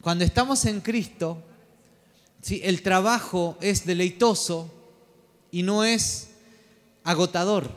Cuando 0.00 0.24
estamos 0.24 0.64
en 0.64 0.80
Cristo, 0.80 1.42
¿sí? 2.40 2.60
el 2.64 2.82
trabajo 2.82 3.58
es 3.60 3.84
deleitoso 3.84 4.72
y 5.50 5.62
no 5.62 5.84
es 5.84 6.30
agotador. 7.04 7.70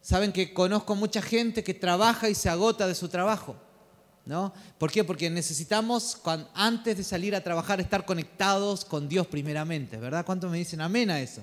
Saben 0.00 0.32
que 0.32 0.52
conozco 0.52 0.94
mucha 0.94 1.22
gente 1.22 1.64
que 1.64 1.74
trabaja 1.74 2.28
y 2.28 2.34
se 2.34 2.48
agota 2.48 2.86
de 2.86 2.94
su 2.94 3.08
trabajo. 3.08 3.56
¿no? 4.26 4.52
¿Por 4.78 4.90
qué? 4.90 5.04
Porque 5.04 5.28
necesitamos, 5.28 6.20
antes 6.54 6.96
de 6.96 7.04
salir 7.04 7.34
a 7.34 7.42
trabajar, 7.42 7.80
estar 7.80 8.04
conectados 8.04 8.84
con 8.84 9.08
Dios 9.08 9.26
primeramente, 9.26 9.96
¿verdad? 9.96 10.24
¿Cuántos 10.24 10.50
me 10.50 10.58
dicen 10.58 10.80
amén 10.80 11.10
a 11.10 11.20
eso? 11.20 11.42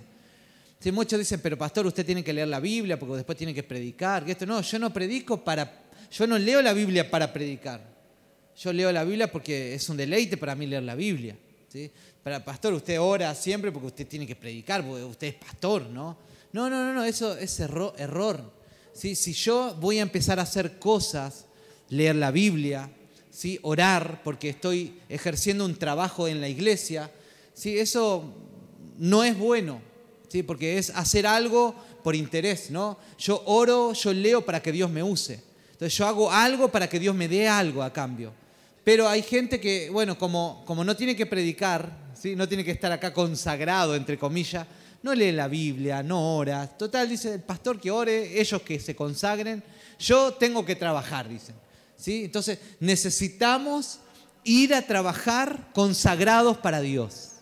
Sí, 0.80 0.92
muchos 0.92 1.20
dicen, 1.20 1.40
pero 1.42 1.58
pastor, 1.58 1.86
usted 1.86 2.06
tiene 2.06 2.24
que 2.24 2.34
leer 2.34 2.48
la 2.48 2.60
Biblia 2.60 2.98
porque 2.98 3.18
después 3.18 3.38
tiene 3.38 3.54
que 3.54 3.62
predicar. 3.62 4.28
esto 4.28 4.48
no, 4.48 4.62
yo 4.62 4.80
no 4.80 4.92
predico 4.92 5.44
para, 5.44 5.84
yo 6.12 6.26
no 6.26 6.40
leo 6.40 6.62
la 6.62 6.74
Biblia 6.74 7.10
para 7.10 7.32
predicar. 7.32 7.91
Yo 8.62 8.72
leo 8.72 8.92
la 8.92 9.04
Biblia 9.04 9.32
porque 9.32 9.74
es 9.74 9.90
un 9.90 9.98
deleite 9.98 10.38
para 10.38 10.54
mí 10.54 10.68
leer 10.68 10.84
la 10.84 10.94
Biblia. 10.94 11.36
¿sí? 11.68 11.90
Para 12.22 12.46
pastor, 12.46 12.74
usted 12.74 13.02
ora 13.02 13.34
siempre 13.34 13.72
porque 13.72 13.88
usted 13.88 14.08
tiene 14.08 14.28
que 14.28 14.36
predicar, 14.36 14.86
porque 14.86 15.04
usted 15.04 15.28
es 15.28 15.34
pastor, 15.34 15.88
¿no? 15.88 16.16
No, 16.54 16.70
no, 16.70 16.86
no, 16.86 16.94
no 16.94 17.04
eso 17.04 17.36
es 17.36 17.60
error. 17.60 17.96
error. 17.98 18.52
Si 18.94 19.16
yo 19.34 19.76
voy 19.80 19.98
a 19.98 20.04
empezar 20.04 20.38
a 20.38 20.44
hacer 20.44 20.78
cosas, 20.78 21.46
leer 21.90 22.18
la 22.18 22.30
Biblia, 22.30 22.92
¿sí? 23.32 23.58
orar 23.64 24.22
porque 24.24 24.50
estoy 24.50 25.00
ejerciendo 25.10 25.66
un 25.66 25.76
trabajo 25.76 26.28
en 26.28 26.40
la 26.40 26.48
iglesia, 26.48 27.10
eso 27.64 28.32
no 29.00 29.24
es 29.24 29.36
bueno, 29.40 29.82
¿sí? 30.28 30.44
porque 30.44 30.78
es 30.78 30.92
hacer 30.92 31.26
algo 31.26 31.74
por 32.04 32.16
interés. 32.16 32.70
¿no? 32.70 33.00
Yo 33.18 33.42
oro, 33.48 33.94
yo 33.94 34.14
leo 34.14 34.46
para 34.46 34.62
que 34.62 34.72
Dios 34.72 34.92
me 34.92 35.02
use. 35.02 35.42
Entonces 35.72 35.98
yo 35.98 36.06
hago 36.06 36.32
algo 36.32 36.68
para 36.68 36.88
que 36.88 37.00
Dios 37.00 37.16
me 37.16 37.28
dé 37.28 37.48
algo 37.48 37.82
a 37.82 37.92
cambio. 37.92 38.40
Pero 38.84 39.08
hay 39.08 39.22
gente 39.22 39.60
que, 39.60 39.90
bueno, 39.90 40.18
como, 40.18 40.64
como 40.66 40.84
no 40.84 40.96
tiene 40.96 41.16
que 41.16 41.26
predicar, 41.26 42.12
¿sí? 42.14 42.36
no 42.36 42.48
tiene 42.48 42.64
que 42.64 42.72
estar 42.72 42.92
acá 42.92 43.14
consagrado, 43.14 43.96
entre 43.96 44.18
comillas, 44.18 44.66
no 45.04 45.14
lee 45.14 45.32
la 45.32 45.48
Biblia, 45.48 46.04
no 46.04 46.36
ora. 46.38 46.68
Total, 46.68 47.08
dice 47.08 47.34
el 47.36 47.42
pastor 47.42 47.80
que 47.80 47.92
ore, 47.92 48.40
ellos 48.40 48.62
que 48.62 48.80
se 48.80 48.96
consagren. 48.96 49.64
Yo 50.00 50.34
tengo 50.34 50.66
que 50.66 50.76
trabajar, 50.76 51.28
dicen. 51.28 51.56
¿Sí? 51.96 52.26
Entonces, 52.26 52.60
necesitamos 52.80 54.00
ir 54.44 54.74
a 54.74 54.82
trabajar 54.82 55.70
consagrados 55.74 56.58
para 56.58 56.82
Dios. 56.82 57.34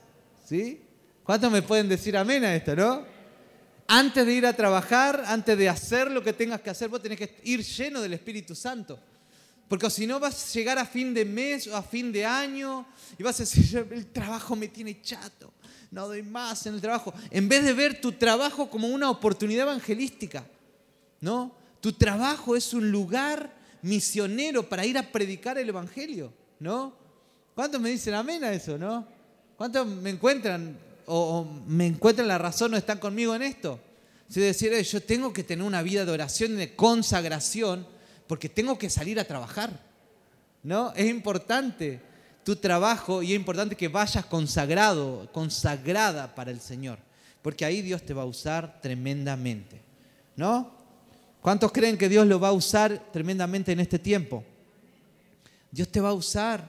¿Sí? 0.45 0.81
¿Cuántos 1.23 1.51
me 1.51 1.61
pueden 1.61 1.87
decir 1.87 2.17
amén 2.17 2.43
a 2.43 2.55
esto, 2.55 2.75
no? 2.75 3.03
Antes 3.87 4.25
de 4.25 4.33
ir 4.33 4.45
a 4.45 4.53
trabajar, 4.53 5.23
antes 5.27 5.57
de 5.57 5.69
hacer 5.69 6.11
lo 6.11 6.23
que 6.23 6.33
tengas 6.33 6.61
que 6.61 6.69
hacer, 6.69 6.89
vos 6.89 7.01
tenés 7.01 7.17
que 7.17 7.35
ir 7.43 7.63
lleno 7.63 8.01
del 8.01 8.13
Espíritu 8.13 8.55
Santo. 8.55 8.99
Porque 9.69 9.89
si 9.91 10.07
no 10.07 10.19
vas 10.19 10.43
a 10.43 10.53
llegar 10.53 10.79
a 10.79 10.85
fin 10.85 11.13
de 11.13 11.23
mes 11.23 11.67
o 11.67 11.77
a 11.77 11.83
fin 11.83 12.11
de 12.11 12.25
año 12.25 12.87
y 13.17 13.23
vas 13.23 13.39
a 13.39 13.43
decir, 13.43 13.87
el 13.91 14.07
trabajo 14.07 14.55
me 14.55 14.67
tiene 14.67 14.99
chato, 15.01 15.53
no 15.91 16.07
doy 16.07 16.23
más 16.23 16.65
en 16.65 16.73
el 16.73 16.81
trabajo. 16.81 17.13
En 17.29 17.47
vez 17.47 17.63
de 17.63 17.73
ver 17.73 18.01
tu 18.01 18.13
trabajo 18.13 18.67
como 18.67 18.87
una 18.87 19.11
oportunidad 19.11 19.67
evangelística, 19.67 20.43
¿no? 21.21 21.55
Tu 21.79 21.93
trabajo 21.93 22.55
es 22.55 22.73
un 22.73 22.91
lugar 22.91 23.53
misionero 23.83 24.67
para 24.67 24.85
ir 24.85 24.97
a 24.97 25.03
predicar 25.03 25.59
el 25.59 25.69
Evangelio, 25.69 26.33
¿no? 26.59 26.93
¿Cuántos 27.53 27.79
me 27.79 27.91
dicen 27.91 28.15
amén 28.15 28.43
a 28.43 28.51
eso, 28.51 28.75
no? 28.77 29.07
¿Cuántos 29.55 29.85
me 29.85 30.09
encuentran 30.09 30.77
o, 31.05 31.45
me 31.67 31.85
encuentran 31.85 32.27
la 32.27 32.39
razón 32.39 32.73
o 32.73 32.77
están 32.77 32.97
conmigo 32.97 33.35
en 33.35 33.43
esto? 33.43 33.79
Si 34.27 34.39
decir, 34.39 34.73
yo 34.81 35.03
tengo 35.03 35.31
que 35.31 35.43
tener 35.43 35.63
una 35.63 35.81
vida 35.83 36.05
de 36.05 36.11
oración 36.11 36.53
y 36.53 36.55
de 36.55 36.75
consagración 36.75 37.85
porque 38.29 38.47
tengo 38.47 38.77
que 38.77 38.91
salir 38.91 39.19
a 39.19 39.23
trabajar, 39.23 39.71
¿no? 40.61 40.93
Es 40.93 41.09
importante 41.09 41.99
tu 42.43 42.55
trabajo 42.55 43.23
y 43.23 43.33
es 43.33 43.35
importante 43.35 43.75
que 43.75 43.87
vayas 43.87 44.23
consagrado, 44.27 45.27
consagrada 45.31 46.35
para 46.35 46.51
el 46.51 46.61
Señor, 46.61 46.99
porque 47.41 47.65
ahí 47.65 47.81
Dios 47.81 48.05
te 48.05 48.13
va 48.13 48.21
a 48.21 48.25
usar 48.25 48.79
tremendamente, 48.83 49.81
¿no? 50.35 50.71
¿Cuántos 51.41 51.71
creen 51.71 51.97
que 51.97 52.07
Dios 52.07 52.27
lo 52.27 52.39
va 52.39 52.49
a 52.49 52.51
usar 52.51 53.09
tremendamente 53.11 53.71
en 53.71 53.79
este 53.79 53.97
tiempo? 53.97 54.43
Dios 55.71 55.89
te 55.89 55.99
va 55.99 56.09
a 56.09 56.13
usar. 56.13 56.63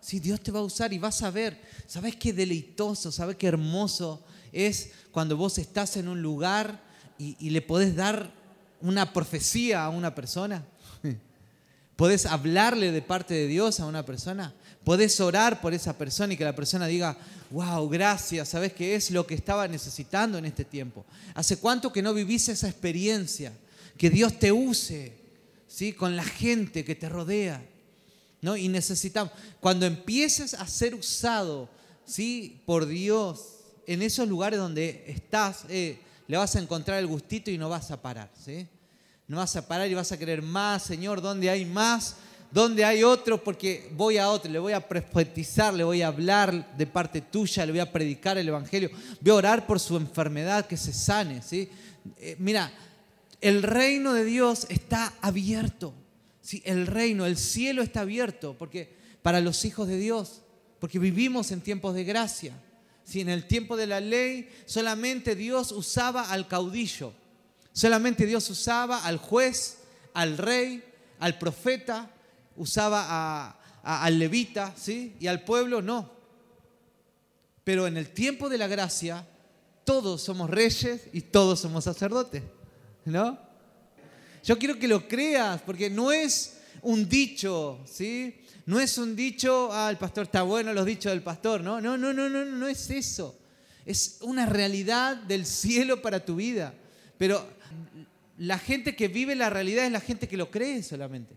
Sí, 0.00 0.18
Dios 0.18 0.40
te 0.40 0.50
va 0.50 0.58
a 0.58 0.64
usar 0.64 0.92
y 0.92 0.98
vas 0.98 1.22
a 1.22 1.30
ver. 1.30 1.60
¿Sabes 1.86 2.16
qué 2.16 2.32
deleitoso, 2.32 3.12
sabes 3.12 3.36
qué 3.36 3.46
hermoso 3.46 4.24
es 4.50 4.90
cuando 5.12 5.36
vos 5.36 5.56
estás 5.58 5.96
en 5.98 6.08
un 6.08 6.20
lugar 6.20 6.82
y, 7.16 7.48
le 7.50 7.62
podés 7.62 7.94
dar 7.94 8.28
una 8.80 9.12
profecía 9.12 9.84
a 9.84 9.88
una 9.88 10.12
persona? 10.12 10.64
¿Podés 11.96 12.26
hablarle 12.26 12.92
de 12.92 13.02
parte 13.02 13.34
de 13.34 13.46
Dios 13.46 13.80
a 13.80 13.86
una 13.86 14.04
persona? 14.04 14.52
¿Podés 14.84 15.18
orar 15.20 15.60
por 15.60 15.74
esa 15.74 15.96
persona 15.96 16.34
y 16.34 16.36
que 16.36 16.44
la 16.44 16.54
persona 16.54 16.86
diga, 16.86 17.16
wow, 17.50 17.88
gracias, 17.88 18.50
¿sabes 18.50 18.72
qué 18.72 18.94
es 18.94 19.10
lo 19.10 19.26
que 19.26 19.34
estaba 19.34 19.66
necesitando 19.66 20.38
en 20.38 20.44
este 20.44 20.64
tiempo? 20.64 21.04
¿Hace 21.34 21.56
cuánto 21.56 21.92
que 21.92 22.02
no 22.02 22.14
vivís 22.14 22.48
esa 22.48 22.68
experiencia? 22.68 23.52
que 23.96 24.10
Dios 24.10 24.38
te 24.38 24.52
use, 24.52 25.12
¿sí? 25.66 25.92
Con 25.92 26.16
la 26.16 26.24
gente 26.24 26.84
que 26.84 26.94
te 26.94 27.08
rodea, 27.08 27.64
¿no? 28.42 28.56
Y 28.56 28.68
necesitamos, 28.68 29.32
cuando 29.60 29.86
empieces 29.86 30.54
a 30.54 30.66
ser 30.66 30.94
usado, 30.94 31.68
¿sí? 32.04 32.60
Por 32.66 32.86
Dios, 32.86 33.58
en 33.86 34.02
esos 34.02 34.28
lugares 34.28 34.58
donde 34.58 35.04
estás, 35.06 35.64
eh, 35.68 35.98
le 36.28 36.36
vas 36.36 36.56
a 36.56 36.60
encontrar 36.60 36.98
el 36.98 37.06
gustito 37.06 37.50
y 37.50 37.58
no 37.58 37.68
vas 37.68 37.90
a 37.90 38.02
parar, 38.02 38.30
¿sí? 38.44 38.66
No 39.28 39.38
vas 39.38 39.56
a 39.56 39.66
parar 39.66 39.90
y 39.90 39.94
vas 39.94 40.12
a 40.12 40.18
querer 40.18 40.40
más, 40.40 40.84
Señor, 40.84 41.20
¿dónde 41.20 41.50
hay 41.50 41.64
más? 41.64 42.16
¿Dónde 42.52 42.84
hay 42.84 43.02
otro? 43.02 43.42
Porque 43.42 43.90
voy 43.96 44.18
a 44.18 44.30
otro, 44.30 44.50
le 44.50 44.58
voy 44.58 44.72
a 44.72 44.86
profetizar, 44.86 45.74
le 45.74 45.82
voy 45.82 46.02
a 46.02 46.06
hablar 46.08 46.76
de 46.76 46.86
parte 46.86 47.20
tuya, 47.20 47.66
le 47.66 47.72
voy 47.72 47.80
a 47.80 47.92
predicar 47.92 48.38
el 48.38 48.48
Evangelio, 48.48 48.90
voy 49.20 49.30
a 49.32 49.34
orar 49.34 49.66
por 49.66 49.80
su 49.80 49.96
enfermedad, 49.96 50.66
que 50.66 50.76
se 50.76 50.92
sane, 50.92 51.42
¿sí? 51.42 51.68
Eh, 52.18 52.36
mira, 52.38 52.72
el 53.40 53.62
reino 53.62 54.12
de 54.12 54.24
Dios 54.24 54.66
está 54.68 55.12
abierto. 55.20 55.92
Sí, 56.40 56.62
el 56.64 56.86
reino, 56.86 57.26
el 57.26 57.36
cielo 57.36 57.82
está 57.82 58.02
abierto 58.02 58.56
porque 58.56 58.94
para 59.22 59.40
los 59.40 59.64
hijos 59.64 59.88
de 59.88 59.98
Dios, 59.98 60.42
porque 60.78 61.00
vivimos 61.00 61.50
en 61.50 61.60
tiempos 61.60 61.94
de 61.94 62.04
gracia. 62.04 62.54
Si 63.04 63.20
en 63.20 63.28
el 63.28 63.46
tiempo 63.46 63.76
de 63.76 63.88
la 63.88 64.00
ley 64.00 64.48
solamente 64.66 65.34
Dios 65.34 65.72
usaba 65.72 66.30
al 66.30 66.46
caudillo, 66.46 67.12
solamente 67.76 68.24
Dios 68.24 68.48
usaba 68.48 69.04
al 69.04 69.18
juez, 69.18 69.80
al 70.14 70.38
rey, 70.38 70.82
al 71.18 71.36
profeta, 71.38 72.10
usaba 72.56 73.58
al 73.82 74.18
levita, 74.18 74.72
¿sí? 74.74 75.14
Y 75.20 75.26
al 75.26 75.44
pueblo 75.44 75.82
no. 75.82 76.10
Pero 77.64 77.86
en 77.86 77.98
el 77.98 78.08
tiempo 78.08 78.48
de 78.48 78.56
la 78.56 78.66
gracia, 78.66 79.26
todos 79.84 80.22
somos 80.22 80.48
reyes 80.48 81.02
y 81.12 81.20
todos 81.20 81.60
somos 81.60 81.84
sacerdotes. 81.84 82.42
¿no? 83.04 83.38
Yo 84.42 84.58
quiero 84.58 84.78
que 84.78 84.88
lo 84.88 85.06
creas, 85.06 85.60
porque 85.60 85.90
no 85.90 86.12
es 86.12 86.56
un 86.80 87.06
dicho, 87.06 87.80
¿sí? 87.84 88.40
No 88.64 88.80
es 88.80 88.96
un 88.96 89.14
dicho, 89.14 89.68
ah, 89.70 89.90
el 89.90 89.98
pastor 89.98 90.24
está 90.24 90.42
bueno, 90.42 90.72
los 90.72 90.86
dichos 90.86 91.12
del 91.12 91.22
pastor, 91.22 91.60
¿no? 91.60 91.78
No, 91.82 91.98
no, 91.98 92.14
no, 92.14 92.30
no, 92.30 92.42
no 92.42 92.68
es 92.68 92.88
eso. 92.88 93.38
Es 93.84 94.16
una 94.22 94.46
realidad 94.46 95.16
del 95.16 95.44
cielo 95.44 96.00
para 96.00 96.24
tu 96.24 96.36
vida. 96.36 96.72
Pero 97.18 97.55
la 98.38 98.58
gente 98.58 98.94
que 98.94 99.08
vive 99.08 99.34
la 99.34 99.50
realidad 99.50 99.86
es 99.86 99.92
la 99.92 100.00
gente 100.00 100.28
que 100.28 100.36
lo 100.36 100.50
cree 100.50 100.82
solamente. 100.82 101.36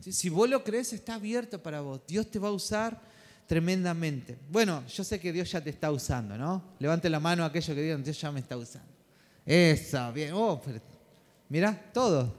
Si 0.00 0.28
vos 0.28 0.48
lo 0.48 0.64
crees, 0.64 0.92
está 0.92 1.14
abierto 1.14 1.62
para 1.62 1.80
vos. 1.80 2.00
Dios 2.06 2.30
te 2.30 2.38
va 2.38 2.48
a 2.48 2.52
usar 2.52 3.00
tremendamente. 3.46 4.38
Bueno, 4.50 4.86
yo 4.86 5.04
sé 5.04 5.20
que 5.20 5.32
Dios 5.32 5.50
ya 5.50 5.60
te 5.60 5.70
está 5.70 5.90
usando, 5.90 6.38
¿no? 6.38 6.62
Levante 6.78 7.10
la 7.10 7.20
mano 7.20 7.44
a 7.44 7.46
aquellos 7.46 7.74
que 7.74 7.82
digan, 7.82 8.02
Dios 8.02 8.18
ya 8.20 8.32
me 8.32 8.40
está 8.40 8.56
usando. 8.56 8.88
Esa, 9.44 10.10
bien. 10.10 10.32
Oh, 10.34 10.60
mira, 11.48 11.90
todo. 11.92 12.34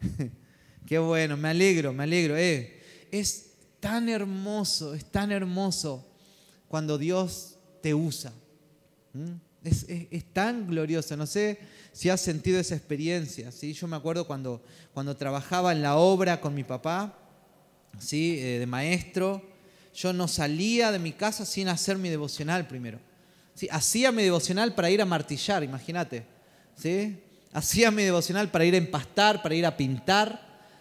Qué 0.86 0.98
bueno, 0.98 1.36
me 1.36 1.48
alegro, 1.48 1.92
me 1.92 2.04
alegro. 2.04 2.36
Eh. 2.36 2.82
Es 3.10 3.52
tan 3.80 4.08
hermoso, 4.08 4.94
es 4.94 5.04
tan 5.04 5.30
hermoso 5.30 6.06
cuando 6.68 6.98
Dios 6.98 7.56
te 7.80 7.94
usa. 7.94 8.32
Es, 9.64 9.86
tan 10.32 10.66
glorioso. 10.66 11.16
No 11.16 11.26
sé 11.26 11.58
si 11.92 12.10
has 12.10 12.20
sentido 12.20 12.60
esa 12.60 12.76
experiencia. 12.76 13.50
¿sí? 13.50 13.72
Yo 13.72 13.86
me 13.88 13.96
acuerdo 13.96 14.26
cuando, 14.26 14.62
cuando 14.92 15.16
trabajaba 15.16 15.72
en 15.72 15.80
la 15.80 15.96
obra 15.96 16.40
con 16.40 16.54
mi 16.54 16.64
papá, 16.64 17.18
¿sí? 17.98 18.38
Eh, 18.38 18.58
de 18.58 18.66
maestro, 18.66 19.42
yo 19.94 20.12
no 20.12 20.28
salía 20.28 20.92
de 20.92 20.98
mi 20.98 21.12
casa 21.12 21.46
sin 21.46 21.68
hacer 21.68 21.96
mi 21.96 22.10
devocional 22.10 22.66
primero. 22.66 22.98
¿sí? 23.54 23.68
Hacía 23.70 24.12
mi 24.12 24.22
devocional 24.22 24.74
para 24.74 24.90
ir 24.90 25.00
a 25.00 25.06
martillar, 25.06 25.64
imagínate. 25.64 26.24
¿sí? 26.76 27.16
Hacía 27.52 27.90
mi 27.90 28.02
devocional 28.02 28.50
para 28.50 28.64
ir 28.64 28.74
a 28.74 28.78
empastar, 28.78 29.42
para 29.42 29.54
ir 29.54 29.64
a 29.64 29.76
pintar, 29.76 30.40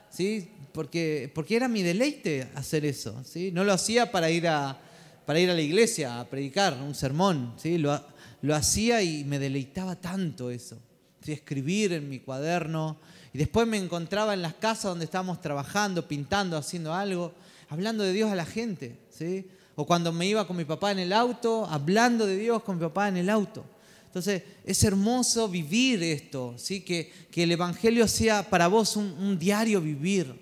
¿sí? 0.10 0.50
porque, 0.74 1.32
porque 1.34 1.56
era 1.56 1.68
mi 1.68 1.84
deleite 1.84 2.50
hacer 2.56 2.84
eso. 2.86 3.24
¿sí? 3.24 3.52
No 3.52 3.64
lo 3.64 3.72
hacía 3.72 4.12
para 4.12 4.30
ir 4.30 4.48
a, 4.48 4.80
para 5.26 5.40
ir 5.40 5.50
a 5.50 5.54
la 5.54 5.62
iglesia 5.62 6.20
a 6.20 6.26
predicar 6.26 6.74
un 6.82 6.96
sermón. 6.96 7.54
¿sí? 7.58 7.78
Lo, 7.78 8.00
lo 8.42 8.56
hacía 8.56 9.02
y 9.02 9.24
me 9.24 9.40
deleitaba 9.40 9.96
tanto 9.96 10.50
eso. 10.50 10.78
¿sí? 11.22 11.32
Escribir 11.32 11.94
en 11.94 12.10
mi 12.10 12.20
cuaderno 12.20 12.98
Y 13.34 13.38
después 13.38 13.68
me 13.68 13.78
encontraba 13.78 14.34
en 14.34 14.42
las 14.42 14.54
casas 14.56 14.86
donde 14.86 15.06
estábamos 15.06 15.42
trabajando, 15.42 16.08
pintando, 16.08 16.58
haciendo 16.58 16.94
algo, 16.94 17.34
hablando 17.70 18.04
de 18.04 18.14
Dios 18.14 18.32
a 18.32 18.36
la 18.36 18.46
gente. 18.46 19.00
¿sí? 19.10 19.48
O 19.76 19.86
cuando 19.86 20.12
me 20.12 20.28
iba 20.28 20.46
con 20.46 20.58
mi 20.58 20.66
papá 20.66 20.92
en 20.92 21.00
el 21.00 21.14
auto, 21.14 21.66
hablando 21.66 22.26
de 22.26 22.38
Dios 22.38 22.64
con 22.64 22.78
mi 22.78 22.82
papá 22.82 23.08
en 23.08 23.18
el 23.18 23.30
auto. 23.30 23.66
Entonces, 24.06 24.44
es 24.64 24.84
hermoso 24.84 25.50
vivir 25.50 26.04
esto, 26.04 26.54
¿sí? 26.58 26.82
que, 26.82 27.12
que 27.32 27.44
el 27.44 27.52
Evangelio 27.52 28.08
sea 28.08 28.48
para 28.48 28.68
vos 28.68 28.96
un, 28.96 29.40
diario 29.40 29.82
vivir. 29.82 30.40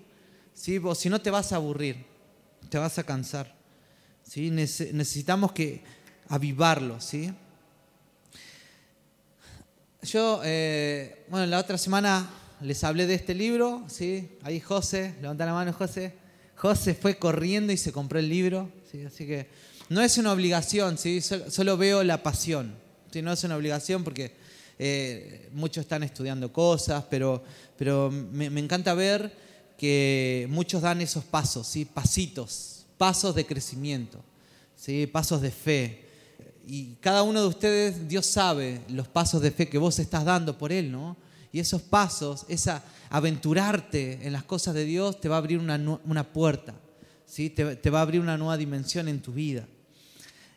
¿sí? 0.52 0.76
O 0.76 0.94
si 0.94 1.08
no, 1.08 1.22
te 1.22 1.30
vas 1.30 1.52
a 1.52 1.56
aburrir, 1.56 2.04
te 2.68 2.76
vas 2.76 2.98
a 2.98 3.02
cansar. 3.02 3.61
Necesitamos 4.36 5.52
que 5.52 5.82
avivarlo. 6.28 7.00
¿sí? 7.00 7.32
Yo, 10.02 10.40
eh, 10.44 11.24
bueno, 11.28 11.46
la 11.46 11.58
otra 11.58 11.78
semana 11.78 12.28
les 12.60 12.82
hablé 12.84 13.06
de 13.06 13.14
este 13.14 13.34
libro. 13.34 13.86
Ahí 14.42 14.60
José, 14.60 15.14
levanta 15.20 15.46
la 15.46 15.52
mano 15.52 15.72
José. 15.72 16.14
José 16.56 16.94
fue 16.94 17.18
corriendo 17.18 17.72
y 17.72 17.76
se 17.76 17.92
compró 17.92 18.18
el 18.18 18.28
libro, 18.28 18.70
¿sí? 18.90 19.04
Así 19.04 19.26
que 19.26 19.48
no 19.88 20.00
es 20.00 20.16
una 20.16 20.32
obligación. 20.32 20.96
Solo, 20.96 21.76
veo 21.76 22.02
la 22.02 22.22
pasión. 22.22 22.74
No 23.14 23.32
es 23.32 23.44
una 23.44 23.56
obligación 23.56 24.04
porque 24.04 24.32
eh, 24.78 25.50
muchos 25.52 25.82
están 25.82 26.02
estudiando 26.02 26.52
cosas, 26.52 27.04
pero, 27.10 27.42
me, 28.10 28.46
encanta 28.46 28.94
ver 28.94 29.32
que 29.76 30.46
muchos 30.50 30.82
dan 30.82 31.00
esos 31.00 31.24
pasos. 31.24 31.70
Pasitos, 31.92 32.71
pasos 33.02 33.34
de 33.34 33.44
crecimiento, 33.44 34.22
¿sí? 34.76 35.08
Pasos 35.08 35.40
de 35.40 35.50
fe. 35.50 36.04
Y 36.64 36.94
cada 37.00 37.24
uno 37.24 37.40
de 37.40 37.48
ustedes, 37.48 38.06
Dios 38.06 38.26
sabe 38.26 38.80
los 38.88 39.08
pasos 39.08 39.42
de 39.42 39.50
fe 39.50 39.68
que 39.68 39.76
vos 39.76 39.98
estás 39.98 40.24
dando 40.24 40.56
por 40.56 40.70
Él, 40.70 40.92
¿no? 40.92 41.16
Y 41.50 41.58
esos 41.58 41.82
pasos, 41.82 42.46
esa 42.48 42.84
aventurarte 43.10 44.24
en 44.24 44.32
las 44.32 44.44
cosas 44.44 44.74
de 44.74 44.84
Dios, 44.84 45.20
te 45.20 45.28
va 45.28 45.34
a 45.34 45.38
abrir 45.38 45.58
una, 45.58 46.32
puerta, 46.32 46.74
¿sí? 47.26 47.50
Te, 47.50 47.90
va 47.90 47.98
a 47.98 48.02
abrir 48.02 48.20
una 48.20 48.38
nueva 48.38 48.56
dimensión 48.56 49.08
en 49.08 49.20
tu 49.20 49.32
vida. 49.32 49.66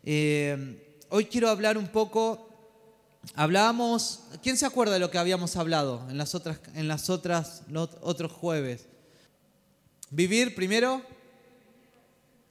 Eh, 0.03 0.99
hoy 1.09 1.25
quiero 1.25 1.49
hablar 1.49 1.79
un 1.79 1.87
poco, 1.87 2.47
hablábamos, 3.33 4.19
¿quién 4.43 4.55
se 4.55 4.67
acuerda 4.67 4.93
de 4.93 4.99
lo 4.99 5.09
que 5.09 5.17
habíamos 5.17 5.55
hablado 5.55 6.05
en 6.11 6.19
las 6.19 6.35
otras, 6.35 6.59
en 6.75 6.87
las 6.87 7.09
otras, 7.09 7.63
los 7.69 7.89
otros 8.01 8.31
jueves? 8.31 8.85
Vivir 10.11 10.53
primero 10.53 11.14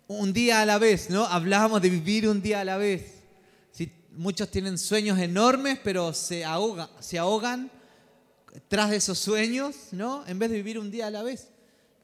un 0.07 0.33
día 0.33 0.61
a 0.61 0.67
la 0.67 0.79
vez, 0.79 1.11
¿no? 1.11 1.25
Hablábamos 1.25 1.81
de 1.81 1.91
vivir 1.91 2.29
un 2.29 2.43
día 2.43 2.61
a 2.61 2.65
la 2.65 2.77
vez. 2.77 3.13
muchos 4.13 4.49
tienen 4.51 4.79
sueños 4.79 5.19
enormes, 5.19 5.81
pero 5.83 6.13
se, 6.13 6.45
ahogan 6.45 7.71
tras 8.69 8.91
de 8.91 8.97
esos 8.97 9.19
sueños, 9.19 9.75
¿no? 9.91 10.25
En 10.27 10.39
vez 10.39 10.51
de 10.51 10.57
vivir 10.57 10.79
un 10.79 10.91
día 10.91 11.09
a 11.09 11.11
la 11.11 11.23
vez, 11.23 11.49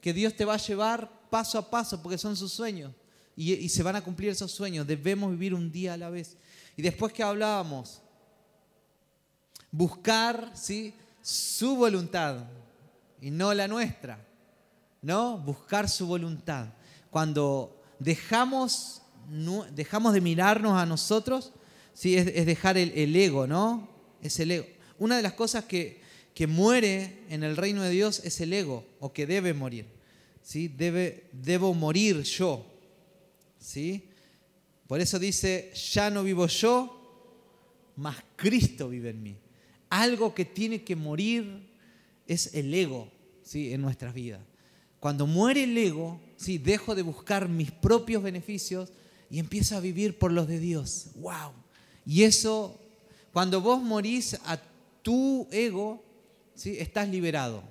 que 0.00 0.12
Dios 0.12 0.35
te 0.35 0.44
va 0.44 0.55
a 0.55 0.58
llevar 0.58 1.08
paso 1.31 1.58
a 1.58 1.70
paso 1.70 2.02
porque 2.02 2.19
son 2.19 2.37
sus 2.37 2.52
sueños 2.52 2.93
y, 3.37 3.69
se 3.69 3.82
van 3.82 3.97
a 3.97 4.03
cumplir 4.03 4.31
esos 4.31 4.50
sueños. 4.50 4.87
Debemos 4.87 5.31
vivir 5.31 5.55
un 5.55 5.70
día 5.70 5.94
a 5.94 5.96
la 5.96 6.11
vez. 6.11 6.37
Y 6.76 6.82
después 6.82 7.12
que 7.12 7.23
hablábamos, 7.23 8.03
buscar, 9.70 10.50
¿sí? 10.55 10.94
Su 11.23 11.76
voluntad 11.76 12.44
y 13.20 13.31
no 13.31 13.53
la 13.55 13.69
nuestra, 13.69 14.19
¿no? 15.03 15.38
Buscar 15.38 15.88
su 15.88 16.06
voluntad. 16.06 16.67
Cuando 17.11 17.80
dejamos, 18.00 19.02
dejamos 19.73 20.12
de 20.12 20.20
mirarnos 20.20 20.73
a 20.73 20.87
nosotros, 20.87 21.52
¿sí? 21.94 22.17
es, 22.17 22.47
dejar 22.47 22.76
el, 22.76 22.91
el 22.97 23.14
ego, 23.14 23.47
¿no? 23.47 23.88
Es 24.20 24.41
el 24.41 24.50
ego. 24.50 24.67
Una 24.99 25.17
de 25.17 25.23
las 25.23 25.35
cosas 25.35 25.64
que, 25.67 26.00
que 26.35 26.47
muere 26.47 27.20
en 27.29 27.44
el 27.44 27.56
reino 27.56 27.82
de 27.82 27.91
Dios 27.91 28.23
es 28.25 28.41
el 28.41 28.52
ego, 28.52 28.85
o 28.99 29.12
que 29.12 29.26
debe 29.26 29.55
morir. 29.55 29.87
¿sí? 30.43 30.69
Debe, 30.69 31.29
debo 31.32 31.73
morir 31.75 32.23
yo. 32.23 32.67
¿sí? 33.58 34.08
Por 34.87 35.00
eso 35.00 35.19
dice, 35.19 35.73
ya 35.93 36.11
no 36.11 36.25
vivo 36.25 36.46
yo, 36.46 37.93
mas 37.96 38.17
Cristo 38.37 38.88
vive 38.88 39.11
en 39.11 39.23
mí. 39.23 39.37
Algo 39.91 40.35
que 40.35 40.44
tiene 40.44 40.82
que 40.82 40.96
morir 40.96 41.69
es 42.26 42.55
el 42.55 42.73
ego 42.73 43.11
¿sí? 43.43 43.73
en 43.73 43.82
nuestras 43.82 44.14
vidas. 44.14 44.41
Cuando 45.00 45.26
muere 45.26 45.64
el 45.64 45.76
ego, 45.76 46.20
¿sí? 46.37 46.58
dejo 46.58 46.94
de 46.94 47.02
buscar 47.02 47.49
mis 47.49 47.70
propios 47.70 48.23
beneficios 48.23 48.91
y 49.31 49.38
empiezo 49.38 49.76
a 49.76 49.81
vivir 49.81 50.19
por 50.19 50.31
los 50.31 50.47
de 50.47 50.58
Dios. 50.58 51.08
¡Wow! 51.17 51.52
Y 52.05 52.25
eso, 52.25 52.79
cuando 53.32 53.62
vos 53.62 53.82
morís 53.82 54.38
a 54.44 54.61
tu 55.02 55.49
ego, 55.50 56.05
estás 56.55 57.08
liberado. 57.08 57.62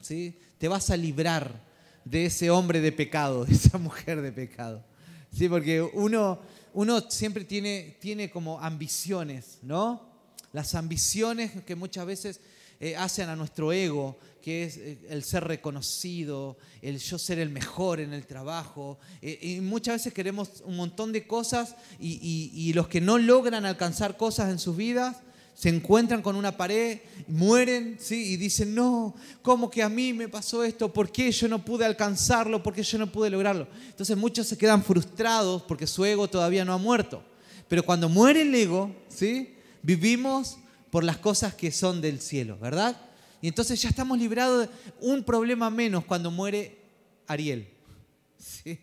¿sí? 0.00 0.36
Te 0.58 0.66
vas 0.66 0.90
a 0.90 0.96
librar 0.96 1.62
de 2.04 2.26
ese 2.26 2.50
hombre 2.50 2.80
de 2.80 2.90
pecado, 2.90 3.44
de 3.44 3.54
esa 3.54 3.78
mujer 3.78 4.20
de 4.20 4.32
pecado. 4.32 4.84
¿sí? 5.32 5.48
Porque 5.48 5.80
uno, 5.80 6.40
uno 6.72 7.08
siempre 7.08 7.44
tiene, 7.44 7.96
tiene 8.00 8.30
como 8.30 8.60
ambiciones, 8.60 9.58
¿no? 9.62 10.12
Las 10.52 10.74
ambiciones 10.74 11.52
que 11.64 11.74
muchas 11.74 12.06
veces 12.06 12.40
eh, 12.84 12.96
hacen 12.96 13.30
a 13.30 13.34
nuestro 13.34 13.72
ego, 13.72 14.18
que 14.42 14.64
es 14.64 14.76
eh, 14.76 14.98
el 15.08 15.24
ser 15.24 15.44
reconocido, 15.44 16.58
el 16.82 16.98
yo 16.98 17.18
ser 17.18 17.38
el 17.38 17.48
mejor 17.48 17.98
en 17.98 18.12
el 18.12 18.26
trabajo. 18.26 18.98
Eh, 19.22 19.38
y 19.40 19.60
muchas 19.62 19.94
veces 19.94 20.12
queremos 20.12 20.62
un 20.66 20.76
montón 20.76 21.10
de 21.10 21.26
cosas 21.26 21.76
y, 21.98 22.50
y 22.54 22.74
los 22.74 22.86
que 22.86 23.00
no 23.00 23.16
logran 23.16 23.64
alcanzar 23.64 24.18
cosas 24.18 24.50
en 24.50 24.58
sus 24.58 24.76
vidas 24.76 25.16
se 25.54 25.70
encuentran 25.70 26.20
con 26.20 26.36
una 26.36 26.58
pared, 26.58 26.98
mueren, 27.26 27.96
¿sí? 27.98 28.32
Y 28.32 28.36
dicen, 28.36 28.74
no, 28.74 29.14
¿cómo 29.40 29.70
que 29.70 29.82
a 29.82 29.88
mí 29.88 30.12
me 30.12 30.28
pasó 30.28 30.62
esto? 30.62 30.92
¿Por 30.92 31.10
qué 31.10 31.32
yo 31.32 31.48
no 31.48 31.64
pude 31.64 31.86
alcanzarlo? 31.86 32.62
¿Por 32.62 32.74
qué 32.74 32.82
yo 32.82 32.98
no 32.98 33.10
pude 33.10 33.30
lograrlo? 33.30 33.66
Entonces 33.88 34.14
muchos 34.14 34.46
se 34.46 34.58
quedan 34.58 34.84
frustrados 34.84 35.62
porque 35.62 35.86
su 35.86 36.04
ego 36.04 36.28
todavía 36.28 36.66
no 36.66 36.74
ha 36.74 36.78
muerto. 36.78 37.22
Pero 37.66 37.82
cuando 37.82 38.10
muere 38.10 38.42
el 38.42 38.54
ego, 38.54 38.94
¿sí? 39.08 39.54
Vivimos 39.82 40.58
por 40.94 41.02
las 41.02 41.18
cosas 41.18 41.54
que 41.54 41.72
son 41.72 42.00
del 42.00 42.20
cielo, 42.20 42.56
¿verdad? 42.56 42.96
Y 43.42 43.48
entonces 43.48 43.82
ya 43.82 43.88
estamos 43.88 44.16
librados 44.16 44.68
de 44.68 44.74
un 45.00 45.24
problema 45.24 45.68
menos 45.68 46.04
cuando 46.04 46.30
muere 46.30 46.78
Ariel. 47.26 47.68
¿Sí? 48.38 48.78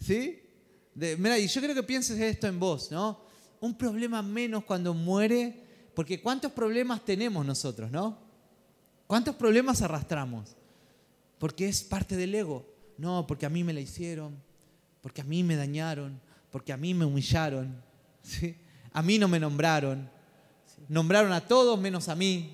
¿Sí? 0.00 0.42
mira, 0.96 1.38
y 1.38 1.46
yo 1.46 1.60
creo 1.60 1.72
que 1.72 1.84
pienses 1.84 2.18
esto 2.18 2.48
en 2.48 2.58
vos, 2.58 2.90
¿no? 2.90 3.20
Un 3.60 3.78
problema 3.78 4.22
menos 4.22 4.64
cuando 4.64 4.92
muere 4.92 5.62
porque 5.94 6.20
¿cuántos 6.20 6.50
problemas 6.50 7.04
tenemos 7.04 7.46
nosotros, 7.46 7.92
no? 7.92 8.18
¿Cuántos 9.06 9.36
problemas 9.36 9.82
arrastramos? 9.82 10.56
Porque 11.38 11.68
es 11.68 11.84
parte 11.84 12.16
del 12.16 12.34
ego. 12.34 12.66
No, 12.98 13.24
porque 13.24 13.46
a 13.46 13.50
mí 13.50 13.62
me 13.62 13.72
la 13.72 13.78
hicieron, 13.78 14.34
porque 15.00 15.20
a 15.20 15.24
mí 15.24 15.44
me 15.44 15.54
dañaron, 15.54 16.20
porque 16.50 16.72
a 16.72 16.76
mí 16.76 16.92
me 16.92 17.04
humillaron, 17.04 17.80
¿sí? 18.24 18.56
a 18.92 19.00
mí 19.00 19.16
no 19.16 19.28
me 19.28 19.38
nombraron. 19.38 20.15
Nombraron 20.88 21.32
a 21.32 21.40
todos 21.40 21.78
menos 21.78 22.08
a 22.08 22.14
mí. 22.14 22.52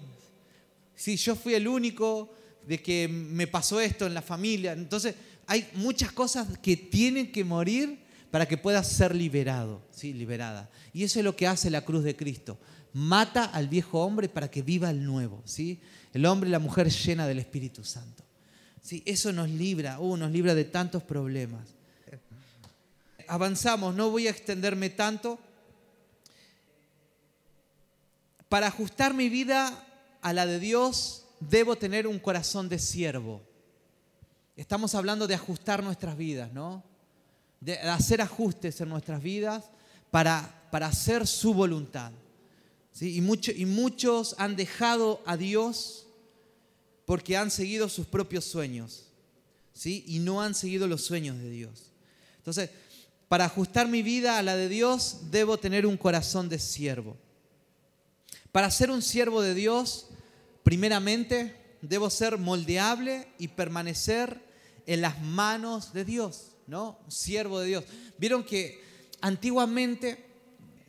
Sí, 0.95 1.17
yo 1.17 1.35
fui 1.35 1.55
el 1.55 1.69
único 1.69 2.33
de 2.67 2.81
que 2.81 3.09
me 3.09 3.47
pasó 3.47 3.81
esto 3.81 4.07
en 4.07 4.15
la 4.15 4.23
familia. 4.23 4.73
Entonces, 4.73 5.15
hay 5.47 5.69
muchas 5.75 6.13
cosas 6.13 6.59
que 6.59 6.77
tienen 6.77 7.33
que 7.33 7.45
morir 7.45 7.99
para 8.31 8.47
que 8.47 8.57
puedas 8.57 8.89
ser 8.89 9.15
liberado, 9.15 9.83
¿sí? 9.91 10.13
liberada. 10.13 10.71
Y 10.93 11.05
eso 11.05 11.19
es 11.19 11.25
lo 11.25 11.37
que 11.37 11.47
hace 11.47 11.71
la 11.71 11.85
cruz 11.85 12.05
de 12.05 12.17
Cristo 12.17 12.59
mata 12.93 13.45
al 13.45 13.69
viejo 13.69 14.03
hombre 14.03 14.29
para 14.29 14.51
que 14.51 14.63
viva 14.63 14.91
el 14.91 15.05
nuevo, 15.05 15.43
¿sí? 15.45 15.81
El 16.13 16.27
hombre 16.27 16.49
y 16.49 16.53
la 16.53 16.59
mujer 16.59 16.91
llena 16.91 17.27
del 17.27 17.39
Espíritu 17.39 17.85
Santo. 17.85 18.23
¿sí? 18.83 19.03
Eso 19.07 19.33
nos 19.33 19.49
libra, 19.49 19.99
uh, 19.99 20.17
nos 20.17 20.31
libra 20.31 20.55
de 20.55 20.65
tantos 20.65 21.03
problemas. 21.03 21.69
Avanzamos, 23.29 23.95
no 23.95 24.11
voy 24.11 24.27
a 24.27 24.31
extenderme 24.31 24.91
tanto. 24.91 25.39
Para 28.53 28.67
ajustar 28.67 29.15
mi 29.15 29.31
vida 29.31 29.83
a 30.21 30.35
la 30.35 30.45
de 30.45 30.59
Dios, 30.59 31.25
debo 31.41 31.77
tener 31.77 32.07
un 32.07 32.19
corazón 32.19 32.69
de 32.69 32.79
siervo. 32.79 33.41
Estamos 34.57 34.95
hablando 34.95 35.27
de 35.27 35.35
ajustar 35.35 35.83
nuestras 35.83 36.19
vidas, 36.19 36.53
¿no? 36.53 36.85
De 37.61 37.79
hacer 37.79 38.21
ajustes 38.21 38.79
en 38.83 38.91
nuestras 38.91 39.23
vidas 39.23 39.71
para, 40.11 40.69
para 40.71 40.89
hacer 40.89 41.27
su 41.27 41.55
voluntad. 41.55 42.13
Y, 43.01 43.21
y 43.21 43.65
muchos 43.65 44.35
han 44.37 44.55
dejado 44.55 45.23
a 45.25 45.39
Dios 45.39 46.07
porque 47.07 47.39
han 47.39 47.51
seguido 47.51 47.89
sus 47.89 48.07
propios 48.07 48.45
sueños. 48.45 49.07
¿sí? 49.73 50.05
Y 50.07 50.19
no 50.19 50.43
han 50.43 50.55
seguido 50.55 50.87
los 50.87 51.03
sueños 51.03 51.39
de 51.39 51.49
Dios. 51.49 51.91
Entonces, 52.37 52.69
para 53.29 53.47
ajustar 53.47 53.89
mi 53.89 54.03
vida 54.03 54.37
a 54.37 54.43
la 54.43 54.57
de 54.57 54.69
Dios, 54.69 55.31
debo 55.31 55.57
tener 55.57 55.87
un 55.87 55.97
corazón 55.97 56.51
de 56.51 56.59
siervo. 56.59 57.17
Para 58.53 58.71
ser 58.71 58.91
un 58.91 59.01
siervo 59.01 59.41
de 59.41 59.55
Dios, 59.55 60.09
primeramente, 60.63 61.57
debo 61.81 62.11
ser 62.11 62.37
moldeable 62.37 63.29
y 63.39 63.49
permanecer 63.49 64.41
en 64.87 65.01
las 65.01 65.21
manos 65.23 65.95
de 65.95 66.05
Dios, 66.05 66.53
¿no? 66.67 66.99
Siervo 67.09 67.61
de 67.61 67.67
Dios. 67.67 67.85
Vieron 68.19 68.45
que 68.45 68.83
antiguamente 69.23 70.27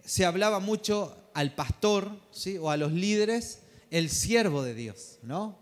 se 0.03 0.25
hablaba 0.25 0.59
mucho 0.59 1.17
al 1.33 1.55
pastor 1.55 2.11
¿sí? 2.31 2.57
o 2.57 2.69
a 2.69 2.77
los 2.77 2.91
líderes 2.91 3.59
el 3.89 4.09
siervo 4.09 4.63
de 4.63 4.73
Dios, 4.73 5.19
¿no? 5.21 5.57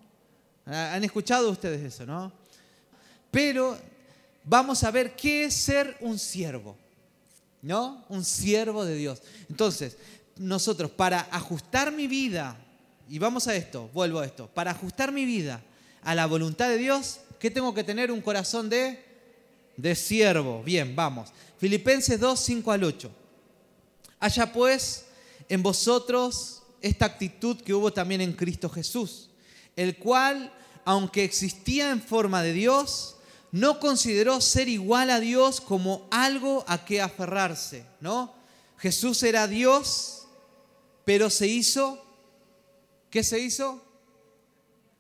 ¿Han 0.66 1.04
escuchado 1.04 1.50
ustedes 1.52 1.82
eso, 1.82 2.06
no? 2.06 2.32
Pero 3.30 3.78
vamos 4.44 4.84
a 4.84 4.92
ver 4.92 5.16
qué 5.16 5.46
es 5.46 5.54
ser 5.54 5.98
un 6.02 6.18
siervo, 6.18 6.78
¿no? 7.62 8.06
Un 8.10 8.24
siervo 8.24 8.86
de 8.86 8.96
Dios. 8.96 9.22
Entonces, 9.50 9.98
nosotros 10.38 10.92
para 10.92 11.28
ajustar 11.32 11.92
mi 11.92 12.08
vida, 12.08 12.58
y 13.10 13.20
vamos 13.20 13.48
a 13.48 13.56
esto, 13.56 13.90
vuelvo 13.94 14.20
a 14.20 14.26
esto, 14.26 14.48
para 14.48 14.72
ajustar 14.72 15.12
mi 15.12 15.26
vida 15.26 15.62
a 16.02 16.16
la 16.16 16.26
voluntad 16.26 16.70
de 16.70 16.78
Dios, 16.78 17.20
¿qué 17.40 17.52
tengo 17.52 17.74
que 17.74 17.84
tener? 17.84 18.12
Un 18.12 18.22
corazón 18.22 18.70
de, 18.70 19.04
de 19.78 19.96
siervo. 19.96 20.64
Bien, 20.64 20.96
vamos. 20.96 21.30
Filipenses 21.58 22.20
2, 22.20 22.40
5 22.40 22.72
al 22.72 22.84
8. 22.84 23.12
Haya 24.20 24.52
pues 24.52 25.06
en 25.50 25.64
vosotros 25.64 26.64
esta 26.82 27.06
actitud 27.06 27.58
que 27.58 27.74
hubo 27.74 27.92
también 27.92 28.22
en 28.22 28.34
Cristo 28.34 28.70
Jesús, 28.70 29.30
el 29.76 29.98
cual, 29.98 30.52
aunque 30.86 31.24
existía 31.24 31.92
en 31.92 32.02
forma 32.02 32.42
de 32.42 32.54
Dios, 32.54 33.18
no 33.52 33.80
consideró 33.80 34.42
ser 34.42 34.70
igual 34.70 35.10
a 35.10 35.20
Dios 35.20 35.62
como 35.62 36.08
algo 36.10 36.64
a 36.68 36.86
que 36.86 37.02
aferrarse, 37.02 37.86
¿no? 38.00 38.34
Jesús 38.78 39.22
era 39.24 39.48
Dios, 39.48 40.21
pero 41.06 41.30
se 41.30 41.48
hizo, 41.48 42.04
¿qué 43.10 43.24
se 43.24 43.40
hizo? 43.40 43.82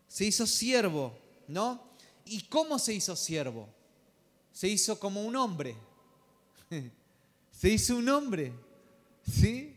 Se 0.07 0.25
hizo 0.25 0.45
siervo, 0.47 1.17
¿no? 1.47 1.83
¿Y 2.25 2.41
cómo 2.43 2.79
se 2.79 2.93
hizo 2.93 3.15
siervo? 3.15 3.69
Se 4.51 4.67
hizo 4.67 4.99
como 4.99 5.23
un 5.23 5.35
hombre. 5.35 5.75
Se 7.51 7.69
hizo 7.69 7.95
un 7.95 8.09
hombre, 8.09 8.51
¿sí? 9.31 9.75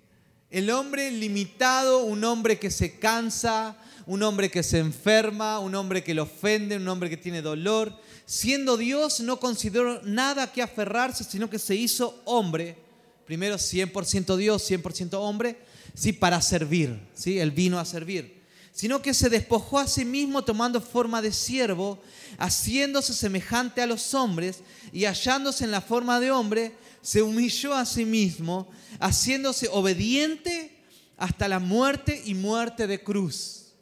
El 0.50 0.70
hombre 0.70 1.10
limitado, 1.10 2.04
un 2.04 2.24
hombre 2.24 2.58
que 2.58 2.70
se 2.70 2.98
cansa, 2.98 3.76
un 4.06 4.22
hombre 4.22 4.50
que 4.50 4.62
se 4.62 4.78
enferma, 4.78 5.58
un 5.58 5.74
hombre 5.74 6.02
que 6.02 6.14
le 6.14 6.20
ofende, 6.20 6.76
un 6.76 6.88
hombre 6.88 7.10
que 7.10 7.16
tiene 7.16 7.42
dolor. 7.42 7.92
Siendo 8.24 8.76
Dios, 8.76 9.20
no 9.20 9.40
consideró 9.40 10.00
nada 10.02 10.52
que 10.52 10.62
aferrarse, 10.62 11.24
sino 11.24 11.50
que 11.50 11.58
se 11.58 11.74
hizo 11.74 12.22
hombre. 12.24 12.78
Primero 13.26 13.56
100% 13.56 14.36
Dios, 14.36 14.70
100% 14.70 15.14
hombre, 15.14 15.58
sí, 15.94 16.12
para 16.12 16.40
servir, 16.40 17.00
¿sí? 17.14 17.38
Él 17.38 17.50
vino 17.50 17.78
a 17.78 17.84
servir. 17.84 18.42
Sino 18.72 19.00
que 19.00 19.14
se 19.14 19.30
despojó 19.30 19.78
a 19.78 19.86
sí 19.86 20.04
mismo 20.04 20.42
tomando 20.42 20.80
forma 20.80 21.22
de 21.22 21.32
siervo, 21.32 22.02
haciéndose 22.38 23.14
semejante 23.14 23.80
a 23.80 23.86
los 23.86 24.14
hombres 24.14 24.60
y 24.92 25.04
hallándose 25.04 25.64
en 25.64 25.70
la 25.70 25.80
forma 25.80 26.18
de 26.18 26.32
hombre, 26.32 26.74
se 27.00 27.22
humilló 27.22 27.74
a 27.74 27.86
sí 27.86 28.04
mismo, 28.04 28.68
haciéndose 28.98 29.68
obediente 29.70 30.76
hasta 31.16 31.46
la 31.46 31.60
muerte 31.60 32.20
y 32.24 32.34
muerte 32.34 32.86
de 32.86 33.02
cruz. 33.02 33.74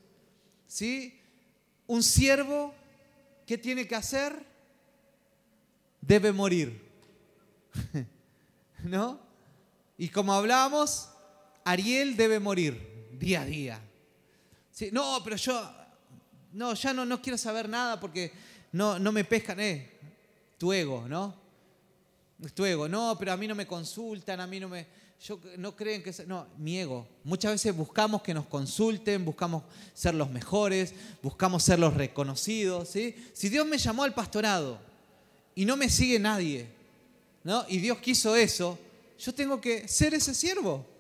¿Sí? 0.66 1.18
Un 1.86 2.02
siervo, 2.02 2.74
¿qué 3.46 3.56
tiene 3.56 3.86
que 3.86 3.94
hacer? 3.94 4.44
Debe 6.00 6.32
morir. 6.32 6.82
¿No? 8.84 9.20
Y 9.96 10.08
como 10.08 10.34
hablábamos, 10.34 11.08
Ariel 11.64 12.16
debe 12.16 12.40
morir 12.40 13.08
día 13.12 13.42
a 13.42 13.44
día. 13.44 13.80
No, 14.90 15.20
pero 15.22 15.36
yo, 15.36 15.70
no, 16.52 16.74
ya 16.74 16.92
no, 16.92 17.04
no 17.04 17.20
quiero 17.20 17.38
saber 17.38 17.68
nada 17.68 18.00
porque 18.00 18.32
no, 18.72 18.98
no 18.98 19.12
me 19.12 19.24
pescan, 19.24 19.60
eh, 19.60 19.90
tu 20.58 20.72
ego, 20.72 21.06
¿no? 21.08 21.42
tu 22.50 22.64
ego, 22.64 22.88
no, 22.88 23.16
pero 23.18 23.32
a 23.32 23.36
mí 23.36 23.46
no 23.46 23.54
me 23.54 23.66
consultan, 23.66 24.40
a 24.40 24.46
mí 24.46 24.58
no 24.58 24.68
me, 24.68 24.86
yo, 25.24 25.38
no 25.58 25.76
creen 25.76 26.02
que, 26.02 26.12
no, 26.26 26.46
mi 26.58 26.78
ego. 26.78 27.06
Muchas 27.22 27.52
veces 27.52 27.74
buscamos 27.74 28.22
que 28.22 28.34
nos 28.34 28.46
consulten, 28.46 29.24
buscamos 29.24 29.62
ser 29.94 30.14
los 30.14 30.30
mejores, 30.30 30.92
buscamos 31.22 31.62
ser 31.62 31.78
los 31.78 31.94
reconocidos, 31.94 32.88
¿sí? 32.88 33.14
Si 33.32 33.48
Dios 33.48 33.66
me 33.66 33.78
llamó 33.78 34.02
al 34.02 34.14
pastorado 34.14 34.80
y 35.54 35.64
no 35.64 35.76
me 35.76 35.88
sigue 35.88 36.18
nadie, 36.18 36.66
¿no? 37.44 37.64
Y 37.68 37.78
Dios 37.78 37.98
quiso 37.98 38.34
eso, 38.34 38.78
yo 39.18 39.32
tengo 39.32 39.60
que 39.60 39.86
ser 39.86 40.14
ese 40.14 40.34
siervo. 40.34 40.91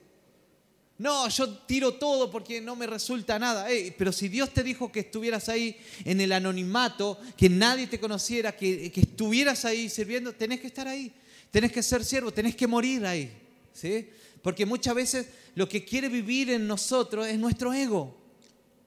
No, 1.02 1.28
yo 1.28 1.48
tiro 1.50 1.94
todo 1.94 2.30
porque 2.30 2.60
no 2.60 2.76
me 2.76 2.86
resulta 2.86 3.36
nada. 3.36 3.66
pero 3.98 4.12
si 4.12 4.28
Dios 4.28 4.50
te 4.54 4.62
dijo 4.62 4.92
que 4.92 5.00
estuvieras 5.00 5.48
ahí 5.48 5.76
en 6.04 6.20
el 6.20 6.30
anonimato, 6.30 7.18
que 7.36 7.48
nadie 7.48 7.88
te 7.88 7.98
conociera, 7.98 8.56
que, 8.56 8.92
que 8.92 9.00
estuvieras 9.00 9.64
ahí 9.64 9.88
sirviendo, 9.88 10.32
tenés 10.32 10.60
que 10.60 10.68
estar 10.68 10.86
ahí. 10.86 11.12
Tenés 11.50 11.72
que 11.72 11.82
ser 11.82 12.04
siervo, 12.04 12.30
tenés 12.30 12.54
que 12.54 12.68
morir 12.68 13.04
ahí. 13.04 13.36
¿sí? 13.72 14.10
Porque 14.42 14.64
muchas 14.64 14.94
veces 14.94 15.26
lo 15.56 15.68
que 15.68 15.84
quiere 15.84 16.08
vivir 16.08 16.50
en 16.50 16.68
nosotros 16.68 17.26
es 17.26 17.36
nuestro 17.36 17.74
ego. 17.74 18.16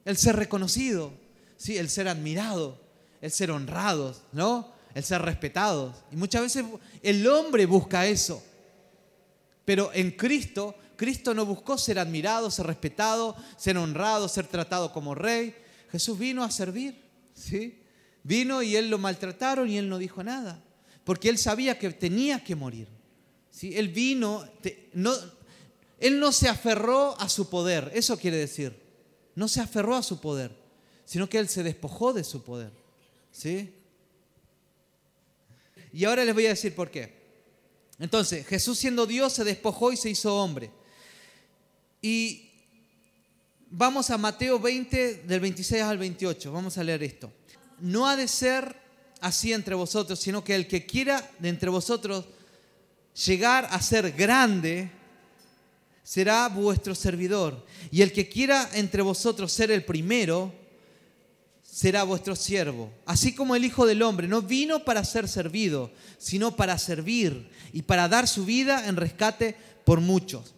El 0.05 0.15
ser 0.15 0.37
reconocido, 0.37 1.11
¿sí? 1.57 1.75
el 1.75 1.89
ser 1.89 2.07
admirado, 2.07 2.79
el 3.19 3.29
ser 3.29 3.51
honrados, 3.51 4.21
¿no? 4.31 4.71
el 4.93 5.03
ser 5.03 5.21
respetados. 5.21 5.93
Y 6.13 6.15
muchas 6.15 6.43
veces 6.43 6.63
el 7.03 7.27
hombre 7.27 7.65
busca 7.65 8.07
eso. 8.07 8.41
Pero 9.65 9.91
en 9.93 10.11
Cristo, 10.11 10.75
Cristo 10.95 11.33
no 11.33 11.45
buscó 11.45 11.77
ser 11.77 11.99
admirado, 11.99 12.51
ser 12.51 12.67
respetado, 12.67 13.35
ser 13.57 13.77
honrado, 13.77 14.27
ser 14.27 14.47
tratado 14.47 14.91
como 14.91 15.15
rey. 15.15 15.55
Jesús 15.91 16.17
vino 16.17 16.43
a 16.43 16.51
servir. 16.51 17.01
¿sí? 17.33 17.81
Vino 18.23 18.61
y 18.61 18.75
él 18.75 18.89
lo 18.89 18.97
maltrataron 18.97 19.69
y 19.69 19.77
él 19.77 19.89
no 19.89 19.97
dijo 19.97 20.23
nada 20.23 20.61
porque 21.05 21.29
él 21.29 21.37
sabía 21.37 21.79
que 21.79 21.91
tenía 21.91 22.43
que 22.43 22.55
morir. 22.55 22.89
¿sí? 23.49 23.77
Él 23.77 23.87
vino, 23.89 24.43
no, 24.93 25.13
él 25.99 26.19
no 26.19 26.31
se 26.33 26.49
aferró 26.49 27.17
a 27.21 27.29
su 27.29 27.49
poder, 27.49 27.91
eso 27.93 28.17
quiere 28.17 28.37
decir, 28.37 28.77
no 29.35 29.47
se 29.47 29.61
aferró 29.61 29.95
a 29.95 30.03
su 30.03 30.19
poder, 30.19 30.51
sino 31.05 31.29
que 31.29 31.37
él 31.37 31.47
se 31.47 31.63
despojó 31.63 32.11
de 32.11 32.23
su 32.23 32.43
poder. 32.43 32.71
¿sí? 33.31 33.73
Y 35.93 36.03
ahora 36.03 36.25
les 36.25 36.33
voy 36.33 36.47
a 36.47 36.49
decir 36.49 36.75
por 36.75 36.89
qué. 36.89 37.23
Entonces, 37.99 38.45
Jesús 38.45 38.77
siendo 38.77 39.05
Dios 39.05 39.31
se 39.31 39.45
despojó 39.45 39.93
y 39.93 39.97
se 39.97 40.09
hizo 40.09 40.35
hombre. 40.35 40.71
Y 42.05 42.51
vamos 43.71 44.11
a 44.11 44.19
Mateo 44.19 44.59
20, 44.59 45.23
del 45.25 45.39
26 45.39 45.81
al 45.81 45.97
28, 45.97 46.51
vamos 46.51 46.77
a 46.77 46.83
leer 46.83 47.01
esto. 47.01 47.33
No 47.79 48.07
ha 48.07 48.15
de 48.15 48.27
ser 48.27 48.75
así 49.21 49.51
entre 49.51 49.73
vosotros, 49.73 50.19
sino 50.19 50.43
que 50.43 50.53
el 50.53 50.67
que 50.67 50.85
quiera 50.85 51.27
de 51.39 51.49
entre 51.49 51.71
vosotros 51.71 52.25
llegar 53.25 53.67
a 53.71 53.81
ser 53.81 54.11
grande, 54.11 54.91
será 56.03 56.47
vuestro 56.47 56.93
servidor. 56.93 57.65
Y 57.89 58.03
el 58.03 58.13
que 58.13 58.29
quiera 58.29 58.69
entre 58.73 59.01
vosotros 59.01 59.51
ser 59.51 59.71
el 59.71 59.83
primero, 59.83 60.53
será 61.63 62.03
vuestro 62.03 62.35
siervo. 62.35 62.91
Así 63.07 63.33
como 63.33 63.55
el 63.55 63.65
Hijo 63.65 63.87
del 63.87 64.03
Hombre 64.03 64.27
no 64.27 64.43
vino 64.43 64.85
para 64.85 65.03
ser 65.03 65.27
servido, 65.27 65.91
sino 66.19 66.55
para 66.55 66.77
servir 66.77 67.49
y 67.73 67.81
para 67.81 68.07
dar 68.07 68.27
su 68.27 68.45
vida 68.45 68.87
en 68.87 68.95
rescate 68.95 69.55
por 69.83 70.01
muchos. 70.01 70.54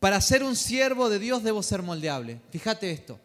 Para 0.00 0.20
ser 0.20 0.42
un 0.42 0.56
siervo 0.56 1.08
de 1.08 1.18
Dios 1.18 1.42
debo 1.42 1.62
ser 1.62 1.82
moldeable. 1.82 2.40
Fíjate 2.50 2.90
esto. 2.90 3.18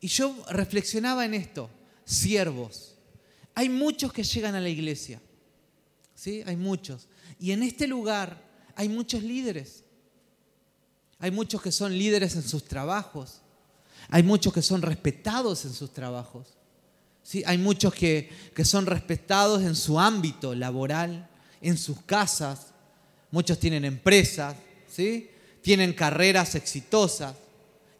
Y 0.00 0.08
yo 0.08 0.34
reflexionaba 0.50 1.24
en 1.24 1.34
esto, 1.34 1.70
siervos. 2.04 2.94
Hay 3.54 3.68
muchos 3.68 4.12
que 4.12 4.24
llegan 4.24 4.54
a 4.54 4.60
la 4.60 4.68
iglesia, 4.68 5.20
¿sí? 6.14 6.42
Hay 6.46 6.56
muchos. 6.56 7.08
Y 7.38 7.52
en 7.52 7.62
este 7.62 7.86
lugar 7.86 8.42
hay 8.74 8.88
muchos 8.88 9.22
líderes. 9.22 9.84
Hay 11.18 11.30
muchos 11.30 11.60
que 11.60 11.70
son 11.70 11.96
líderes 11.96 12.34
en 12.34 12.42
sus 12.42 12.64
trabajos. 12.64 13.42
Hay 14.08 14.22
muchos 14.22 14.52
que 14.52 14.62
son 14.62 14.82
respetados 14.82 15.64
en 15.64 15.74
sus 15.74 15.92
trabajos. 15.92 16.48
¿sí? 17.22 17.42
Hay 17.46 17.58
muchos 17.58 17.94
que, 17.94 18.30
que 18.54 18.64
son 18.64 18.86
respetados 18.86 19.62
en 19.62 19.76
su 19.76 20.00
ámbito 20.00 20.54
laboral, 20.54 21.28
en 21.60 21.76
sus 21.76 22.00
casas. 22.02 22.68
Muchos 23.30 23.58
tienen 23.58 23.84
empresas, 23.84 24.56
¿sí? 24.88 25.29
Tienen 25.62 25.92
carreras 25.92 26.54
exitosas. 26.54 27.34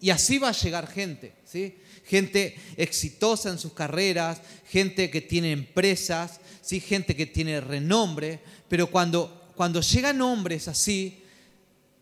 Y 0.01 0.11
así 0.11 0.39
va 0.39 0.49
a 0.49 0.53
llegar 0.53 0.87
gente. 0.87 1.35
¿sí? 1.45 1.77
gente 2.11 2.57
exitosa 2.77 3.51
en 3.51 3.59
sus 3.59 3.73
carreras, 3.73 4.41
gente 4.67 5.11
que 5.11 5.21
tiene 5.21 5.53
empresas, 5.53 6.41
¿sí? 6.61 6.81
gente 6.81 7.15
que 7.15 7.27
tiene 7.27 7.61
renombre, 7.61 8.41
pero 8.69 8.89
cuando, 8.89 9.53
cuando 9.55 9.81
llegan 9.81 10.21
hombres 10.21 10.67
así 10.67 11.23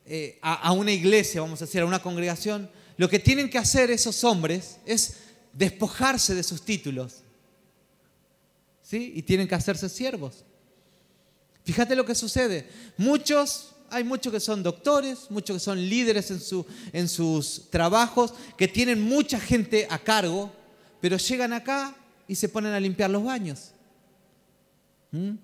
eh, 0.07 0.39
a, 0.41 0.73
una 0.73 0.93
iglesia, 0.93 1.43
vamos 1.43 1.61
a 1.61 1.67
decir, 1.67 1.83
a 1.83 1.85
una 1.85 2.01
congregación, 2.01 2.71
lo 2.97 3.11
que 3.11 3.19
tienen 3.19 3.51
que 3.51 3.59
hacer 3.59 3.91
esos 3.91 4.25
hombres 4.25 4.79
es 4.87 5.19
despojarse 5.53 6.35
de 6.35 6.43
sus 6.43 6.65
títulos. 6.65 7.17
¿Sí? 8.83 9.13
Y 9.15 9.23
tienen 9.23 9.47
que 9.47 9.55
hacerse 9.55 9.91
siervos. 9.91 10.47
Fíjate 11.65 11.95
lo 11.95 12.07
que 12.07 12.15
sucede. 12.15 12.67
Muchos 12.97 13.75
hay 13.91 14.05
muchos 14.05 14.33
que 14.33 14.41
son 14.41 14.63
doctores, 14.63 15.31
muchos 15.31 15.57
que 15.57 15.61
son 15.61 15.79
líderes 15.79 16.31
en, 16.31 16.41
en 16.93 17.09
sus 17.09 17.71
trabajos, 17.71 18.35
que 18.57 18.69
tienen 18.69 19.01
mucha 19.01 19.41
gente 19.41 19.87
a 19.91 19.99
cargo, 19.99 20.53
pero 21.01 21.17
llegan 21.17 21.53
acá 21.53 21.95
y 22.27 22.35
se 22.35 22.49
ponen 22.49 22.73
a 22.73 22.81
limpiar 22.81 23.11
los 23.11 23.25
baños. 23.25 23.73
¿Mm? 25.11 25.37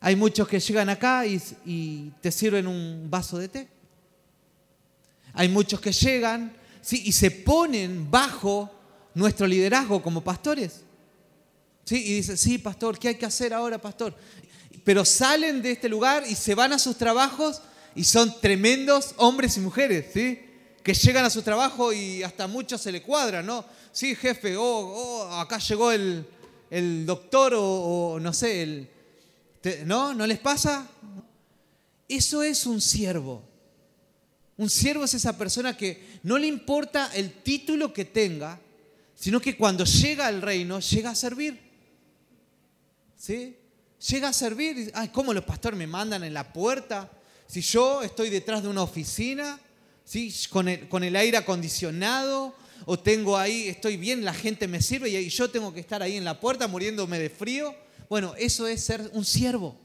Hay 0.00 0.16
muchos 0.16 0.46
que 0.46 0.60
llegan 0.60 0.88
acá 0.88 1.24
y, 1.26 2.12
te 2.20 2.30
sirven 2.30 2.66
un 2.66 3.08
vaso 3.10 3.38
de 3.38 3.48
té. 3.48 3.68
Hay 5.32 5.48
muchos 5.48 5.80
que 5.80 5.92
llegan, 5.92 6.56
y 6.90 7.12
se 7.12 7.30
ponen 7.30 8.10
bajo 8.10 8.70
nuestro 9.14 9.46
liderazgo 9.46 10.02
como 10.02 10.22
pastores. 10.22 10.82
¿Sí? 11.84 11.96
Y 11.96 12.14
dicen, 12.16 12.36
sí, 12.36 12.58
pastor, 12.58 12.98
¿qué 12.98 13.08
hay 13.08 13.14
que 13.16 13.26
hacer 13.26 13.52
ahora, 13.52 13.78
pastor? 13.78 14.14
Pero 14.88 15.04
salen 15.04 15.60
de 15.60 15.72
este 15.72 15.86
lugar 15.86 16.24
y 16.26 16.34
se 16.34 16.54
van 16.54 16.72
a 16.72 16.78
sus 16.78 16.96
trabajos 16.96 17.60
y 17.94 18.04
son 18.04 18.40
tremendos 18.40 19.14
hombres 19.18 19.54
y 19.58 19.60
mujeres, 19.60 20.06
¿sí? 20.14 20.40
Que 20.82 20.94
llegan 20.94 21.26
a 21.26 21.28
su 21.28 21.42
trabajo 21.42 21.92
y 21.92 22.22
hasta 22.22 22.46
muchos 22.46 22.80
se 22.80 22.90
le 22.90 23.02
cuadran, 23.02 23.44
¿no? 23.44 23.66
Sí, 23.92 24.14
jefe, 24.14 24.56
oh, 24.56 24.62
oh 24.64 25.40
acá 25.40 25.58
llegó 25.58 25.92
el, 25.92 26.24
doctor 27.04 27.52
o, 27.54 28.18
no 28.18 28.32
sé, 28.32 28.62
el, 28.62 28.88
¿no? 29.84 30.14
¿No 30.14 30.26
les 30.26 30.38
pasa? 30.38 30.88
Eso 32.08 32.42
es 32.42 32.64
un 32.64 32.80
siervo. 32.80 33.42
Un 34.56 34.70
siervo 34.70 35.04
es 35.04 35.12
esa 35.12 35.36
persona 35.36 35.76
que 35.76 36.18
no 36.22 36.38
le 36.38 36.46
importa 36.46 37.10
el 37.14 37.42
título 37.42 37.92
que 37.92 38.06
tenga, 38.06 38.58
sino 39.14 39.38
que 39.38 39.54
cuando 39.54 39.84
llega 39.84 40.28
al 40.28 40.40
reino, 40.40 40.80
llega 40.80 41.10
a 41.10 41.14
servir. 41.14 41.60
¿Sí? 43.18 43.54
Llega 44.06 44.28
a 44.28 44.32
servir. 44.32 44.90
Ay, 44.94 45.08
¿cómo 45.08 45.34
los 45.34 45.44
pastores 45.44 45.78
me 45.78 45.86
mandan 45.86 46.22
en 46.24 46.34
la 46.34 46.52
puerta? 46.52 47.10
Si 47.46 47.60
yo 47.60 48.02
estoy 48.02 48.30
detrás 48.30 48.62
de 48.62 48.68
una 48.68 48.82
oficina, 48.82 49.58
¿sí? 50.04 50.32
con, 50.50 50.68
el, 50.68 50.88
con 50.88 51.02
el 51.02 51.16
aire 51.16 51.38
acondicionado, 51.38 52.54
o 52.84 52.98
tengo 52.98 53.36
ahí, 53.36 53.68
estoy 53.68 53.96
bien, 53.96 54.24
la 54.24 54.34
gente 54.34 54.68
me 54.68 54.80
sirve 54.80 55.08
y 55.10 55.28
yo 55.28 55.50
tengo 55.50 55.72
que 55.72 55.80
estar 55.80 56.02
ahí 56.02 56.16
en 56.16 56.24
la 56.24 56.38
puerta 56.38 56.68
muriéndome 56.68 57.18
de 57.18 57.30
frío. 57.30 57.74
Bueno, 58.08 58.34
eso 58.38 58.66
es 58.66 58.82
ser 58.82 59.10
un 59.12 59.24
siervo. 59.24 59.76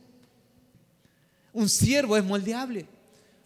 Un 1.52 1.70
siervo 1.70 2.18
es 2.18 2.24
moldeable, 2.24 2.86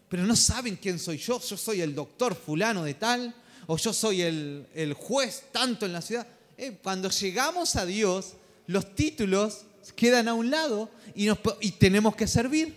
pero 0.09 0.23
no 0.23 0.35
saben 0.35 0.75
quién 0.75 0.99
soy 0.99 1.17
yo. 1.17 1.39
Yo 1.41 1.57
soy 1.57 1.81
el 1.81 1.95
doctor 1.95 2.35
fulano 2.35 2.83
de 2.83 2.93
tal, 2.93 3.33
o 3.65 3.77
yo 3.77 3.93
soy 3.93 4.21
el, 4.21 4.95
juez 4.97 5.45
tanto 5.51 5.85
en 5.85 5.93
la 5.93 6.01
ciudad. 6.01 6.27
Eh, 6.57 6.77
cuando 6.81 7.09
llegamos 7.09 7.75
a 7.75 7.85
Dios, 7.85 8.33
los 8.67 8.95
títulos 8.95 9.61
quedan 9.95 10.27
a 10.27 10.33
un 10.33 10.49
lado 10.49 10.89
y, 11.15 11.31
tenemos 11.71 12.15
que 12.15 12.27
servir. 12.27 12.75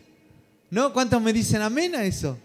¿No? 0.70 0.92
¿Cuántos 0.92 1.20
me 1.20 1.32
dicen 1.32 1.62
amén 1.62 1.94
a 1.96 2.04
eso? 2.04 2.38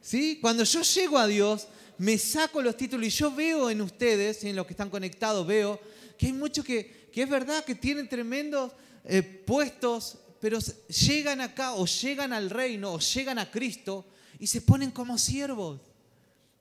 ¿Sí? 0.00 0.38
Cuando 0.40 0.62
yo 0.62 0.82
llego 0.82 1.18
a 1.18 1.26
Dios, 1.26 1.66
me 1.98 2.16
saco 2.16 2.62
los 2.62 2.76
títulos 2.76 3.06
y 3.06 3.10
yo 3.10 3.34
veo 3.34 3.70
en 3.70 3.80
ustedes, 3.80 4.44
en 4.44 4.54
los 4.54 4.66
que 4.66 4.72
están 4.72 4.90
conectados, 4.90 5.46
veo 5.46 5.80
que 6.16 6.26
hay 6.26 6.32
muchos 6.32 6.64
que, 6.64 7.08
que 7.12 7.22
es 7.22 7.28
verdad 7.28 7.64
que 7.64 7.74
tienen 7.74 8.08
tremendos 8.08 8.72
eh, 9.04 9.22
puestos, 9.22 10.18
pero 10.40 10.58
llegan 10.88 11.40
acá 11.40 11.74
o 11.74 11.86
llegan 11.86 12.32
al 12.32 12.50
reino 12.50 12.92
o 12.92 12.98
llegan 13.00 13.38
a 13.38 13.50
Cristo 13.50 14.04
y 14.38 14.46
se 14.46 14.60
ponen 14.60 14.90
como 14.90 15.18
siervos. 15.18 15.80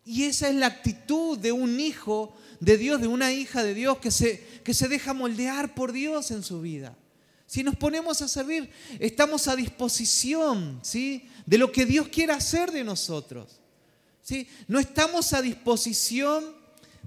Y 0.06 0.24
esa 0.24 0.50
es 0.50 0.56
la 0.56 0.68
actitud 0.68 1.38
de 1.38 1.52
un 1.52 1.80
hijo 1.80 2.36
de 2.60 2.78
Dios, 2.78 3.02
de 3.02 3.08
una 3.08 3.34
hija 3.34 3.64
de 3.64 3.74
Dios 3.74 3.98
que 3.98 4.12
se, 4.12 4.62
que 4.64 4.74
se 4.74 4.88
deja 4.88 5.14
moldear 5.14 5.74
por 5.74 5.92
Dios 5.92 6.32
en 6.32 6.44
su 6.44 6.62
vida. 6.62 6.96
Si 7.56 7.64
nos 7.64 7.78
ponemos 7.78 8.22
a 8.22 8.28
servir, 8.28 8.70
estamos 9.00 9.48
a 9.48 9.56
disposición 9.56 10.78
¿sí? 10.82 11.26
de 11.46 11.58
lo 11.58 11.72
que 11.72 11.86
Dios 11.86 12.10
quiere 12.10 12.34
hacer 12.34 12.70
de 12.70 12.84
nosotros. 12.84 13.62
¿sí? 14.22 14.46
No 14.68 14.78
estamos 14.78 15.32
a 15.32 15.42
disposición 15.42 16.44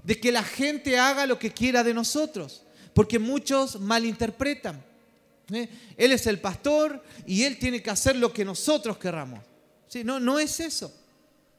de 0.03 0.19
que 0.19 0.31
la 0.31 0.41
gente 0.41 0.97
haga 0.97 1.27
lo 1.27 1.37
que 1.37 1.53
quiera 1.53 1.83
de 1.83 1.93
nosotros, 1.93 2.63
porque 2.95 3.19
muchos 3.19 3.79
malinterpretan. 3.79 4.83
¿eh? 5.53 5.69
Él 5.95 6.13
es 6.13 6.25
el 6.25 6.39
pastor 6.39 7.03
y 7.27 7.43
él 7.43 7.59
tiene 7.59 7.83
que 7.83 7.91
hacer 7.91 8.15
lo 8.15 8.33
que 8.33 8.43
nosotros 8.43 8.97
querramos. 8.97 9.41
¿sí? 9.87 10.03
No, 10.03 10.19
no 10.19 10.39
es 10.39 10.59
eso. 10.59 10.91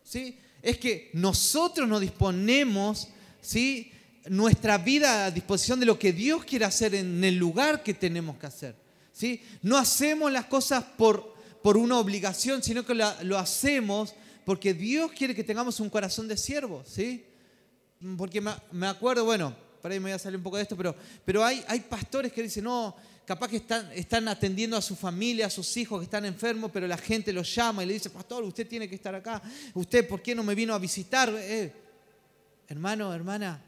¿sí? 0.02 0.36
es 0.60 0.78
que 0.78 1.10
nosotros 1.12 1.88
nos 1.88 2.00
disponemos, 2.00 3.06
¿sí? 3.40 3.92
nuestra 4.28 4.78
vida 4.78 5.26
a 5.26 5.30
disposición 5.30 5.78
de 5.78 5.86
lo 5.86 5.96
que 5.96 6.12
Dios 6.12 6.44
quiere 6.44 6.64
hacer 6.64 6.96
en 6.96 7.22
el 7.22 7.36
lugar 7.36 7.84
que 7.84 7.94
tenemos 7.94 8.36
que 8.36 8.46
hacer. 8.46 8.79
No 9.62 9.76
hacemos 9.76 10.30
las 10.32 10.46
cosas 10.46 10.84
por, 10.96 11.34
por 11.62 11.76
una 11.76 11.98
obligación, 11.98 12.62
sino 12.62 12.84
que 12.84 12.94
lo 12.94 13.38
hacemos 13.38 14.14
porque 14.44 14.74
Dios 14.74 15.12
quiere 15.12 15.34
que 15.34 15.44
tengamos 15.44 15.80
un 15.80 15.88
corazón 15.88 16.26
de 16.26 16.36
siervo. 16.36 16.82
¿sí? 16.84 17.24
Porque 18.16 18.40
me, 18.40 18.86
acuerdo, 18.86 19.24
bueno, 19.24 19.54
por 19.80 19.92
ahí 19.92 20.00
me 20.00 20.04
voy 20.04 20.12
a 20.12 20.18
salir 20.18 20.38
un 20.38 20.42
poco 20.42 20.56
de 20.56 20.64
esto, 20.64 20.76
pero, 20.76 20.94
pero 21.24 21.44
hay, 21.44 21.62
hay 21.68 21.80
pastores 21.80 22.32
que 22.32 22.42
dicen, 22.42 22.64
no, 22.64 22.96
capaz 23.24 23.48
que 23.48 23.58
están, 23.58 23.92
están 23.92 24.26
atendiendo 24.28 24.76
a 24.76 24.82
su 24.82 24.96
familia, 24.96 25.46
a 25.46 25.50
sus 25.50 25.76
hijos 25.76 26.00
que 26.00 26.04
están 26.04 26.24
enfermos, 26.24 26.70
pero 26.72 26.86
la 26.86 26.96
gente 26.96 27.32
los 27.32 27.54
llama 27.54 27.84
y 27.84 27.86
le 27.86 27.92
dice, 27.94 28.10
pastor, 28.10 28.42
usted 28.42 28.66
tiene 28.66 28.88
que 28.88 28.96
estar 28.96 29.14
acá, 29.14 29.42
usted, 29.74 30.08
¿por 30.08 30.22
qué 30.22 30.34
no 30.34 30.42
me 30.42 30.54
vino 30.54 30.74
a 30.74 30.78
visitar? 30.78 31.32
Eh, 31.36 31.72
hermano, 32.66 33.14
hermana, 33.14 33.62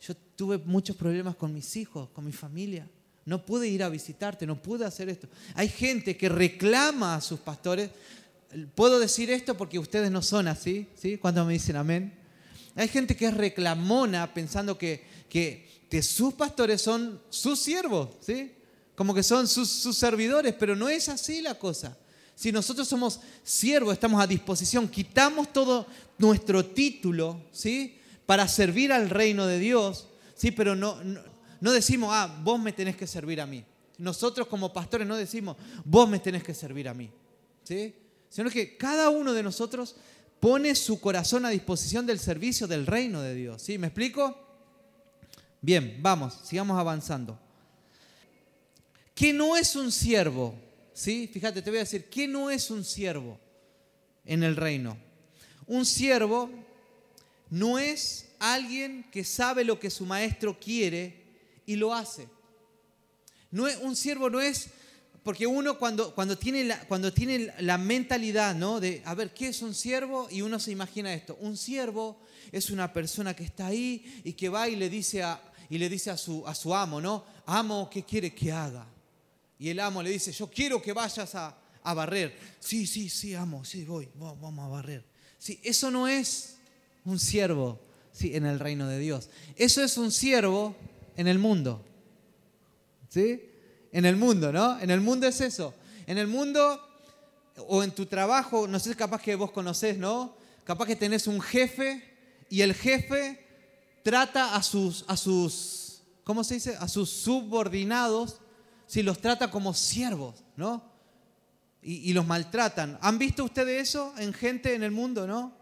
yo 0.00 0.14
tuve 0.36 0.58
muchos 0.58 0.94
problemas 0.94 1.34
con 1.34 1.52
mis 1.52 1.74
hijos, 1.76 2.10
con 2.10 2.24
mi 2.24 2.32
familia. 2.32 2.88
No 3.28 3.44
pude 3.44 3.68
ir 3.68 3.82
a 3.82 3.90
visitarte, 3.90 4.46
no 4.46 4.62
pude 4.62 4.86
hacer 4.86 5.10
esto. 5.10 5.28
Hay 5.54 5.68
gente 5.68 6.16
que 6.16 6.30
reclama 6.30 7.14
a 7.14 7.20
sus 7.20 7.38
pastores. 7.38 7.90
Puedo 8.74 8.98
decir 8.98 9.30
esto 9.30 9.54
porque 9.54 9.78
ustedes 9.78 10.10
no 10.10 10.22
son 10.22 10.48
así, 10.48 10.88
¿sí? 10.94 11.18
Cuando 11.18 11.44
me 11.44 11.52
dicen 11.52 11.76
amén. 11.76 12.14
Hay 12.74 12.88
gente 12.88 13.14
que 13.14 13.26
es 13.26 13.34
reclamona 13.34 14.32
pensando 14.32 14.78
que, 14.78 15.04
que, 15.28 16.02
sus 16.02 16.32
pastores 16.32 16.80
son 16.80 17.20
sus 17.28 17.58
siervos, 17.58 18.08
¿sí? 18.20 18.52
como 18.94 19.12
que 19.12 19.22
son 19.22 19.46
sus, 19.46 19.68
servidores, 19.94 20.54
pero 20.58 20.74
no 20.74 20.88
es 20.88 21.10
así 21.10 21.42
la 21.42 21.56
cosa. 21.56 21.98
Si 22.34 22.50
nosotros 22.50 22.88
somos 22.88 23.20
siervos, 23.44 23.92
estamos 23.92 24.22
a 24.22 24.26
disposición, 24.26 24.88
quitamos 24.88 25.52
todo 25.52 25.86
nuestro 26.16 26.64
título, 26.64 27.42
¿sí? 27.52 27.98
Para 28.24 28.48
servir 28.48 28.90
al 28.90 29.10
reino 29.10 29.46
de 29.46 29.58
Dios, 29.58 30.08
¿sí? 30.34 30.50
Pero 30.50 30.74
no, 30.74 30.96
decimos, 31.60 32.10
ah, 32.12 32.40
vos 32.42 32.60
me 32.60 32.72
tenés 32.72 32.96
que 32.96 33.06
servir 33.06 33.40
a 33.40 33.46
mí. 33.46 33.64
Nosotros 33.98 34.46
como 34.46 34.72
pastores 34.72 35.06
no 35.06 35.16
decimos, 35.16 35.56
vos 35.84 36.08
me 36.08 36.20
tenés 36.20 36.44
que 36.44 36.54
servir 36.54 36.88
a 36.88 36.94
mí, 36.94 37.10
¿sí? 37.64 37.94
Sino 38.28 38.48
que 38.50 38.76
cada 38.76 39.08
uno 39.08 39.32
de 39.32 39.42
nosotros 39.42 39.96
pone 40.38 40.74
su 40.74 41.00
corazón 41.00 41.44
a 41.44 41.50
disposición 41.50 42.06
del 42.06 42.20
servicio 42.20 42.68
del 42.68 42.86
reino 42.86 43.20
de 43.20 43.34
Dios, 43.34 43.60
¿sí? 43.62 43.76
¿Me 43.76 43.88
explico? 43.88 44.36
Bien, 45.60 45.98
vamos, 46.00 46.38
sigamos 46.44 46.78
avanzando. 46.78 47.38
¿Qué 49.14 49.32
no 49.32 49.56
es 49.56 49.74
un 49.74 49.90
siervo? 49.90 50.54
¿Sí? 50.92 51.28
Fíjate, 51.32 51.60
te 51.60 51.70
voy 51.70 51.78
a 51.78 51.82
decir, 51.82 52.08
¿qué 52.08 52.28
no 52.28 52.50
es 52.50 52.70
un 52.70 52.84
siervo 52.84 53.38
en 54.24 54.44
el 54.44 54.54
reino? 54.54 54.96
Un 55.66 55.84
siervo 55.84 56.50
no 57.50 57.80
es 57.80 58.28
alguien 58.38 59.04
que 59.10 59.24
sabe 59.24 59.64
lo 59.64 59.80
que 59.80 59.90
su 59.90 60.06
maestro 60.06 60.58
quiere 60.60 61.17
y 61.68 61.76
lo 61.76 61.94
hace. 61.94 62.26
No 63.50 63.68
es, 63.68 63.76
un 63.82 63.94
siervo 63.94 64.30
no 64.30 64.40
es, 64.40 64.70
porque 65.22 65.46
uno 65.46 65.78
cuando, 65.78 66.14
cuando, 66.14 66.38
tiene 66.38 66.64
la, 66.64 66.80
cuando 66.88 67.12
tiene 67.12 67.52
la 67.60 67.76
mentalidad 67.76 68.54
¿no? 68.54 68.80
de, 68.80 69.02
a 69.04 69.14
ver, 69.14 69.34
¿qué 69.34 69.48
es 69.48 69.60
un 69.60 69.74
siervo? 69.74 70.28
Y 70.30 70.40
uno 70.40 70.58
se 70.58 70.70
imagina 70.70 71.12
esto, 71.12 71.36
un 71.40 71.58
siervo 71.58 72.20
es 72.52 72.70
una 72.70 72.90
persona 72.90 73.36
que 73.36 73.44
está 73.44 73.66
ahí 73.66 74.22
y 74.24 74.32
que 74.32 74.48
va 74.48 74.66
y 74.66 74.76
le 74.76 74.88
dice 74.88 75.22
a, 75.22 75.42
y 75.68 75.76
le 75.76 75.90
dice 75.90 76.10
a, 76.10 76.16
su, 76.16 76.42
a 76.46 76.54
su 76.54 76.74
amo, 76.74 77.02
¿no? 77.02 77.26
Amo, 77.44 77.90
¿qué 77.90 78.02
quiere 78.02 78.34
que 78.34 78.50
haga? 78.50 78.86
Y 79.58 79.68
el 79.68 79.80
amo 79.80 80.02
le 80.02 80.08
dice, 80.08 80.32
yo 80.32 80.48
quiero 80.48 80.80
que 80.80 80.94
vayas 80.94 81.34
a, 81.34 81.54
barrer. 81.84 82.34
Sí, 82.60 82.86
sí, 82.86 83.10
sí, 83.10 83.34
amo, 83.34 83.62
sí, 83.62 83.84
voy, 83.84 84.08
vamos 84.14 84.64
a 84.64 84.68
barrer. 84.68 85.04
Sí, 85.38 85.60
eso 85.62 85.90
no 85.90 86.08
es 86.08 86.56
un 87.04 87.18
siervo 87.18 87.78
sí, 88.12 88.34
en 88.34 88.46
el 88.46 88.58
reino 88.58 88.88
de 88.88 88.98
Dios. 88.98 89.28
Eso 89.56 89.82
es 89.82 89.98
un 89.98 90.10
siervo 90.10 90.74
en 91.18 91.26
el 91.26 91.38
mundo. 91.38 91.84
¿Sí? 93.08 93.42
En 93.92 94.04
el 94.04 94.16
mundo, 94.16 94.52
¿no? 94.52 94.78
En 94.80 94.90
el 94.90 95.00
mundo 95.00 95.26
es 95.26 95.40
eso. 95.40 95.74
En 96.06 96.16
el 96.16 96.28
mundo 96.28 96.80
o 97.66 97.82
en 97.82 97.90
tu 97.90 98.06
trabajo, 98.06 98.68
no 98.68 98.78
sé, 98.78 98.94
capaz 98.94 99.20
que 99.20 99.34
vos 99.34 99.50
conocés, 99.50 99.98
¿no? 99.98 100.36
Capaz 100.64 100.86
que 100.86 100.96
tenés 100.96 101.26
un 101.26 101.40
jefe 101.40 102.04
y 102.48 102.60
el 102.60 102.72
jefe 102.72 103.44
trata 104.04 104.54
a 104.54 104.62
sus, 104.62 105.04
a 105.08 105.16
sus, 105.16 106.02
¿cómo 106.22 106.44
se 106.44 106.54
dice? 106.54 106.76
A 106.78 106.86
sus 106.86 107.10
subordinados 107.10 108.40
si 108.86 109.02
los 109.02 109.20
trata 109.20 109.50
como 109.50 109.74
siervos, 109.74 110.44
¿no? 110.56 110.82
Y, 111.82 112.12
los 112.12 112.26
maltratan. 112.26 112.98
¿Han 113.00 113.18
visto 113.18 113.44
ustedes 113.44 113.88
eso 113.88 114.12
en 114.18 114.32
gente 114.32 114.74
en 114.74 114.82
el 114.82 114.90
mundo, 114.90 115.26
no? 115.26 115.52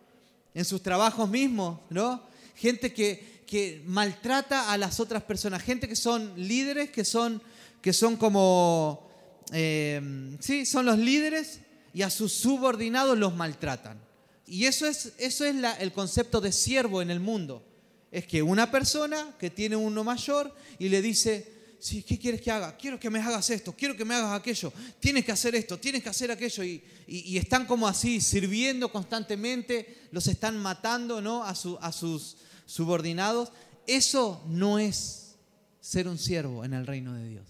En 0.55 0.65
sus 0.65 0.83
trabajos 0.83 1.29
mismos, 1.29 1.81
¿no? 1.89 2.23
Gente 2.55 2.93
que, 2.93 3.36
que 3.47 3.83
maltrata 3.87 4.73
a 4.73 4.77
las 4.77 4.99
otras 5.01 5.23
personas, 5.23 5.63
gente 5.63 5.89
que 5.89 5.97
son 5.97 6.33
líderes, 6.37 6.91
que 6.91 7.05
son, 7.05 7.41
que 7.81 7.93
son 7.93 8.17
como, 8.17 9.09
eh, 9.53 10.37
sí, 10.41 10.67
son 10.67 10.87
los 10.87 10.99
líderes 10.99 11.61
y 11.95 12.03
a 12.03 12.11
sus 12.11 12.33
subordinados 12.33 13.17
los 13.17 13.35
maltratan. 13.35 14.01
Y 14.47 14.65
eso 14.67 14.87
es, 14.87 15.13
eso 15.19 15.45
es 15.45 15.57
el 15.81 15.93
concepto 15.93 16.41
de 16.41 16.53
siervo 16.53 17.03
en 17.03 17.11
el 17.11 17.21
mundo. 17.21 17.65
Es 18.13 18.27
que 18.27 18.43
una 18.43 18.71
persona 18.71 19.35
que 19.39 19.51
tiene 19.51 19.77
uno 19.77 20.05
mayor 20.05 20.55
y 20.79 20.89
le 20.89 21.03
dice, 21.03 21.53
sí, 21.79 22.03
¿qué 22.03 22.19
quieres 22.19 22.41
que 22.41 22.51
haga? 22.51 22.77
Quiero 22.77 22.99
que 22.99 23.11
me 23.11 23.19
hagas 23.19 23.51
esto, 23.51 23.75
quiero 23.77 23.97
que 23.97 24.05
me 24.05 24.15
hagas 24.15 24.39
aquello, 24.39 24.73
tienes 25.01 25.25
que 25.25 25.33
hacer 25.33 25.55
esto, 25.55 25.79
tienes 25.79 26.03
que 26.03 26.09
hacer 26.09 26.31
aquello. 26.31 26.63
Y, 26.65 27.37
están 27.37 27.67
como 27.67 27.87
así, 27.87 28.21
sirviendo 28.21 28.91
constantemente, 28.91 30.09
los 30.11 30.27
están 30.27 30.59
matando 30.59 31.21
¿no? 31.21 31.45
a, 31.45 31.51
a 31.51 31.93
sus 31.93 32.37
subordinados, 32.67 33.53
eso 33.87 34.43
no 34.47 34.79
es 34.79 35.37
ser 35.81 36.09
un 36.09 36.19
siervo 36.19 36.65
en 36.65 36.75
el 36.75 36.87
reino 36.87 37.15
de 37.15 37.29
Dios. 37.29 37.47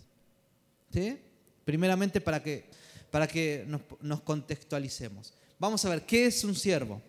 Primeramente 1.64 2.20
para 2.20 2.42
que, 2.42 2.64
para 3.10 3.26
que 3.26 3.64
nos, 3.66 3.80
nos 4.00 4.20
contextualicemos. 4.20 5.34
Vamos 5.58 5.84
a 5.84 5.88
ver, 5.88 6.06
¿qué 6.06 6.26
es 6.26 6.44
un 6.44 6.54
siervo? 6.54 7.02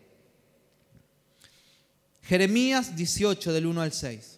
Jeremías 2.23 2.95
18 2.95 3.53
del 3.53 3.67
1 3.67 3.81
al 3.81 3.93
6. 3.93 4.37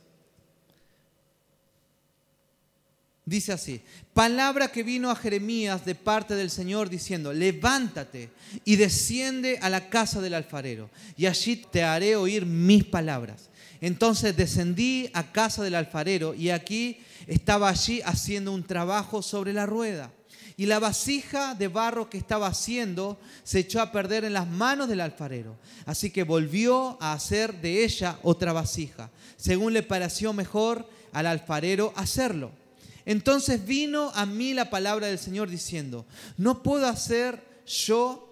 Dice 3.30 3.52
así, 3.52 3.82
palabra 4.16 4.72
que 4.72 4.82
vino 4.82 5.12
a 5.12 5.16
Jeremías 5.16 5.86
de 5.86 5.94
parte 5.94 6.34
del 6.34 6.50
Señor 6.50 6.90
diciendo, 6.90 7.32
levántate 7.32 8.32
y 8.66 8.76
desciende 8.76 9.60
a 9.62 9.70
la 9.70 9.88
casa 9.88 10.20
del 10.20 10.34
alfarero, 10.34 10.90
y 11.16 11.28
allí 11.28 11.58
te 11.58 11.84
haré 11.84 12.16
oír 12.16 12.48
mis 12.48 12.86
palabras. 12.86 13.50
Entonces 13.82 14.36
descendí 14.36 15.10
a 15.14 15.32
casa 15.32 15.64
del 15.64 15.76
alfarero 15.76 16.34
y 16.34 16.50
aquí 16.50 16.98
estaba 17.28 17.70
allí 17.70 18.02
haciendo 18.02 18.52
un 18.52 18.64
trabajo 18.64 19.22
sobre 19.22 19.54
la 19.54 19.66
rueda. 19.66 20.12
Y 20.58 20.66
la 20.66 20.80
vasija 20.80 21.56
de 21.56 21.70
barro 21.70 22.10
que 22.10 22.18
estaba 22.18 22.48
haciendo 22.48 23.18
se 23.44 23.60
echó 23.60 23.82
a 23.82 23.94
perder 23.94 24.26
en 24.26 24.34
las 24.34 24.46
manos 24.46 24.90
del 24.90 25.00
alfarero. 25.00 25.58
Así 25.86 26.10
que 26.10 26.24
volvió 26.24 26.98
a 27.02 27.14
hacer 27.14 27.62
de 27.62 27.86
ella 27.86 28.20
otra 28.24 28.52
vasija, 28.52 29.10
según 29.38 29.72
le 29.72 29.84
pareció 29.84 30.34
mejor 30.34 30.86
al 31.14 31.28
alfarero 31.28 31.94
hacerlo. 31.96 32.52
Entonces 33.06 33.66
vino 33.66 34.12
a 34.14 34.26
mí 34.26 34.54
la 34.54 34.70
palabra 34.70 35.08
del 35.08 35.18
Señor 35.18 35.50
diciendo, 35.50 36.06
no 36.38 36.62
puedo 36.62 36.88
hacer 36.88 37.42
yo 37.66 38.26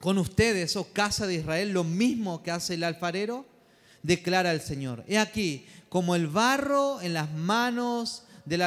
con 0.00 0.16
ustedes, 0.16 0.74
oh 0.76 0.88
casa 0.92 1.26
de 1.26 1.34
Israel, 1.34 1.72
lo 1.72 1.84
mismo 1.84 2.42
que 2.42 2.50
hace 2.50 2.74
el 2.74 2.84
alfarero, 2.84 3.44
declara 4.02 4.52
el 4.52 4.60
Señor. 4.60 5.04
He 5.06 5.18
aquí, 5.18 5.66
como 5.88 6.14
el 6.14 6.26
barro 6.26 7.00
en 7.00 7.14
las 7.14 7.32
manos 7.32 8.24
del, 8.44 8.60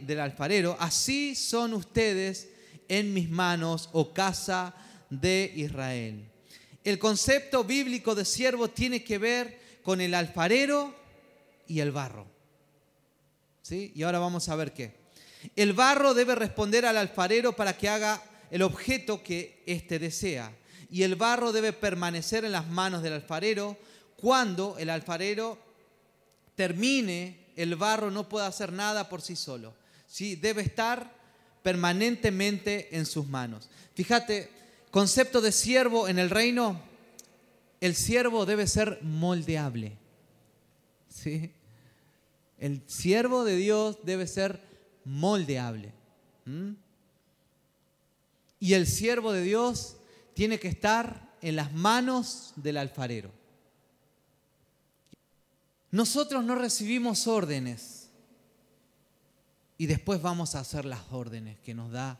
del 0.00 0.20
alfarero, 0.20 0.76
así 0.80 1.34
son 1.34 1.74
ustedes 1.74 2.48
en 2.88 3.14
mis 3.14 3.30
manos, 3.30 3.88
oh 3.92 4.12
casa 4.12 4.74
de 5.10 5.52
Israel. 5.56 6.28
El 6.84 6.98
concepto 6.98 7.64
bíblico 7.64 8.14
de 8.14 8.24
siervo 8.24 8.68
tiene 8.68 9.04
que 9.04 9.18
ver 9.18 9.60
con 9.82 10.00
el 10.00 10.14
alfarero 10.14 10.94
y 11.66 11.80
el 11.80 11.92
barro. 11.92 12.26
Y 13.70 14.02
ahora 14.02 14.18
vamos 14.18 14.48
a 14.48 14.56
ver 14.56 14.72
qué. 14.72 14.94
El 15.56 15.72
barro 15.72 16.14
debe 16.14 16.34
responder 16.34 16.84
al 16.84 16.98
alfarero 16.98 17.54
para 17.54 17.76
que 17.76 17.88
haga 17.88 18.22
el 18.50 18.62
objeto 18.62 19.22
que 19.22 19.62
éste 19.66 19.98
desea. 19.98 20.52
Y 20.90 21.04
el 21.04 21.16
barro 21.16 21.52
debe 21.52 21.72
permanecer 21.72 22.44
en 22.44 22.52
las 22.52 22.68
manos 22.68 23.02
del 23.02 23.14
alfarero. 23.14 23.78
Cuando 24.22 24.78
el 24.78 24.88
alfarero 24.88 25.58
termine, 26.54 27.40
el 27.56 27.74
barro 27.74 28.12
no 28.12 28.28
puede 28.28 28.46
hacer 28.46 28.72
nada 28.72 29.08
por 29.08 29.20
sí 29.20 29.34
solo. 29.34 29.74
¿sí? 30.06 30.36
Debe 30.36 30.62
estar 30.62 31.12
permanentemente 31.64 32.96
en 32.96 33.04
sus 33.04 33.26
manos. 33.26 33.68
Fíjate, 33.96 34.48
concepto 34.92 35.40
de 35.40 35.50
siervo 35.50 36.06
en 36.06 36.20
el 36.20 36.30
reino, 36.30 36.80
el 37.80 37.96
siervo 37.96 38.46
debe 38.46 38.68
ser 38.68 39.00
moldeable. 39.02 39.96
¿sí? 41.08 41.50
El 42.60 42.80
siervo 42.86 43.42
de 43.42 43.56
Dios 43.56 43.98
debe 44.04 44.28
ser 44.28 44.60
moldeable. 45.04 45.92
Y 48.60 48.74
el 48.74 48.86
siervo 48.86 49.32
de 49.32 49.42
Dios 49.42 49.96
tiene 50.34 50.60
que 50.60 50.68
estar 50.68 51.28
en 51.42 51.56
las 51.56 51.72
manos 51.72 52.52
del 52.54 52.76
alfarero. 52.76 53.41
Nosotros 55.92 56.44
no 56.44 56.56
recibimos 56.56 57.28
órdenes 57.28 58.08
y 59.78 59.86
después 59.86 60.20
vamos 60.20 60.56
a 60.56 60.60
hacer 60.60 60.84
las 60.84 61.00
órdenes 61.12 61.58
que 61.60 61.74
nos 61.74 61.92
da 61.92 62.18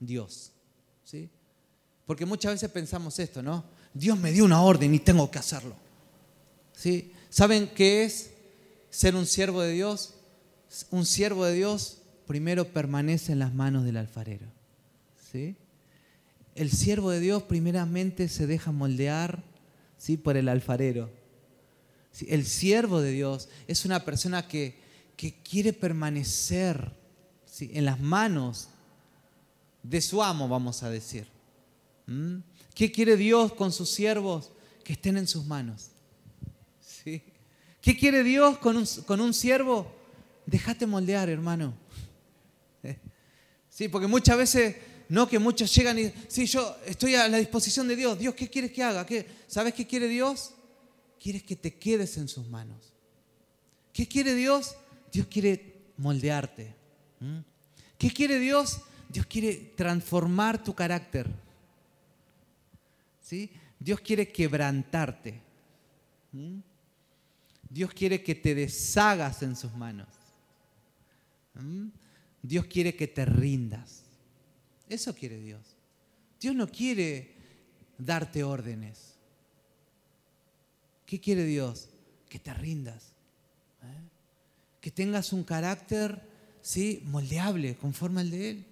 Dios. 0.00 0.52
¿sí? 1.04 1.28
Porque 2.06 2.24
muchas 2.24 2.52
veces 2.52 2.70
pensamos 2.70 3.18
esto, 3.18 3.42
¿no? 3.42 3.64
Dios 3.92 4.18
me 4.18 4.32
dio 4.32 4.46
una 4.46 4.62
orden 4.62 4.94
y 4.94 5.00
tengo 5.00 5.30
que 5.30 5.38
hacerlo. 5.38 5.76
¿Sí? 6.72 7.12
¿Saben 7.28 7.68
qué 7.74 8.04
es 8.04 8.30
ser 8.90 9.14
un 9.14 9.26
siervo 9.26 9.62
de 9.62 9.72
Dios, 9.72 10.14
un 10.90 11.04
siervo 11.04 11.44
de 11.44 11.54
Dios 11.54 11.98
primero 12.26 12.68
permanece 12.68 13.32
en 13.32 13.38
las 13.38 13.54
manos 13.54 13.84
del 13.84 13.96
alfarero. 13.96 14.46
¿sí? 15.32 15.56
El 16.54 16.70
siervo 16.70 17.10
de 17.10 17.20
Dios 17.20 17.42
primeramente 17.44 18.28
se 18.28 18.46
deja 18.46 18.70
moldear 18.70 19.42
¿sí? 19.96 20.16
por 20.16 20.36
el 20.36 20.48
alfarero. 20.48 21.10
El 22.26 22.44
siervo 22.44 23.00
de 23.00 23.12
Dios 23.12 23.48
es 23.66 23.84
una 23.84 24.04
persona 24.04 24.46
que, 24.48 24.78
que 25.16 25.34
quiere 25.42 25.72
permanecer 25.72 26.92
en 27.60 27.84
las 27.84 28.00
manos 28.00 28.68
de 29.82 30.00
su 30.00 30.22
amo, 30.22 30.48
vamos 30.48 30.82
a 30.82 30.90
decir. 30.90 31.26
¿Mm? 32.06 32.38
¿Qué 32.74 32.92
quiere 32.92 33.16
Dios 33.16 33.52
con 33.52 33.72
sus 33.72 33.90
siervos? 33.90 34.50
Que 34.84 34.92
estén 34.94 35.16
en 35.16 35.26
sus 35.26 35.44
manos. 35.44 35.90
¿Sí? 36.80 37.22
¿Qué 37.80 37.96
quiere 37.96 38.22
Dios 38.22 38.58
con 38.58 38.76
un, 38.76 39.34
siervo? 39.34 39.90
Déjate 40.46 40.86
moldear, 40.86 41.28
hermano. 41.28 41.74
Sí, 43.68 43.88
porque 43.88 44.08
muchas 44.08 44.36
veces, 44.36 44.74
no 45.08 45.28
que 45.28 45.38
muchos 45.38 45.72
llegan 45.72 45.96
y, 45.98 46.12
sí, 46.26 46.46
yo 46.46 46.76
estoy 46.84 47.14
a 47.14 47.28
la 47.28 47.38
disposición 47.38 47.86
de 47.86 47.94
Dios. 47.94 48.18
Dios, 48.18 48.34
¿qué 48.34 48.48
quieres 48.48 48.72
que 48.72 48.82
haga? 48.82 49.06
¿Qué? 49.06 49.24
¿Sabes 49.46 49.72
qué 49.72 49.86
quiere 49.86 50.08
Dios? 50.08 50.50
Quieres 51.20 51.42
que 51.42 51.56
te 51.56 51.74
quedes 51.74 52.16
en 52.16 52.28
sus 52.28 52.48
manos. 52.48 52.92
¿Qué 53.92 54.06
quiere 54.06 54.34
Dios? 54.34 54.76
Dios 55.12 55.26
quiere 55.26 55.92
moldearte. 55.96 56.74
¿Qué 57.98 58.10
quiere 58.10 58.38
Dios? 58.38 58.80
Dios 59.08 59.26
quiere 59.26 59.72
transformar 59.76 60.62
tu 60.62 60.74
carácter. 60.74 61.28
¿Sí? 63.20 63.50
Dios 63.78 64.00
quiere 64.00 64.30
quebrantarte. 64.30 65.40
Dios 67.68 67.92
quiere 67.92 68.22
que 68.22 68.34
te 68.34 68.54
deshagas 68.54 69.42
en 69.42 69.56
sus 69.56 69.74
manos. 69.74 70.08
Dios 72.42 72.66
quiere 72.66 72.94
que 72.94 73.08
te 73.08 73.24
rindas. 73.24 74.04
Eso 74.88 75.14
quiere 75.14 75.40
Dios. 75.40 75.76
Dios 76.40 76.54
no 76.54 76.68
quiere 76.68 77.34
darte 77.98 78.44
órdenes. 78.44 79.17
¿Qué 81.08 81.18
quiere 81.18 81.46
Dios? 81.46 81.88
Que 82.28 82.38
te 82.38 82.52
rindas. 82.52 83.12
¿eh? 83.82 84.08
Que 84.78 84.90
tengas 84.90 85.32
un 85.32 85.42
carácter 85.42 86.20
¿sí? 86.60 87.02
moldeable, 87.06 87.76
conforme 87.76 88.20
al 88.20 88.30
de 88.30 88.50
Él. 88.50 88.64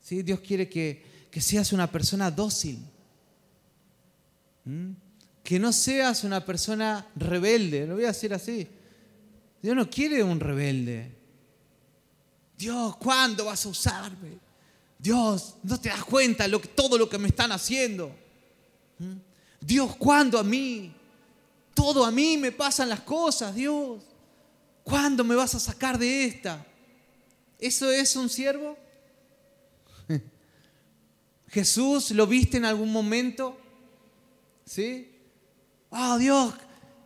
¿Sí? 0.00 0.22
Dios 0.22 0.38
quiere 0.38 0.68
que, 0.68 1.04
seas 1.40 1.72
una 1.72 1.90
persona 1.90 2.30
dócil. 2.30 2.78
Que 5.42 5.58
no 5.58 5.72
seas 5.72 6.22
una 6.22 6.44
persona 6.46 7.04
rebelde, 7.16 7.88
lo 7.88 7.94
voy 7.94 8.04
a 8.04 8.08
decir 8.08 8.32
así. 8.32 8.68
Dios 9.60 9.74
no 9.74 9.90
quiere 9.90 10.22
un 10.22 10.38
rebelde. 10.38 11.10
Dios, 12.56 12.96
¿cuándo 12.98 13.46
vas 13.46 13.66
a 13.66 13.68
usarme? 13.68 14.38
Dios, 14.96 15.56
¿no 15.64 15.80
te 15.80 15.88
das 15.88 16.04
cuenta 16.04 16.46
de 16.46 16.56
todo 16.60 16.96
lo 16.96 17.08
que 17.08 17.18
me 17.18 17.26
están 17.26 17.50
haciendo? 17.50 18.14
Dios, 19.60 19.96
¿cuándo 19.96 20.38
a 20.38 20.44
mí? 20.44 20.94
Todo 21.74 22.04
a 22.04 22.10
mí 22.10 22.36
me 22.36 22.52
pasan 22.52 22.88
las 22.88 23.00
cosas, 23.00 23.54
Dios. 23.54 24.02
¿Cuándo 24.82 25.24
me 25.24 25.34
vas 25.34 25.54
a 25.54 25.60
sacar 25.60 25.98
de 25.98 26.24
esta? 26.24 26.64
¿Eso 27.58 27.90
es 27.90 28.16
un 28.16 28.28
siervo? 28.28 28.76
¿Jesús 31.48 32.10
lo 32.12 32.26
viste 32.26 32.56
en 32.56 32.64
algún 32.64 32.92
momento? 32.92 33.58
¿Sí? 34.64 35.10
oh 35.90 36.18
Dios, 36.18 36.54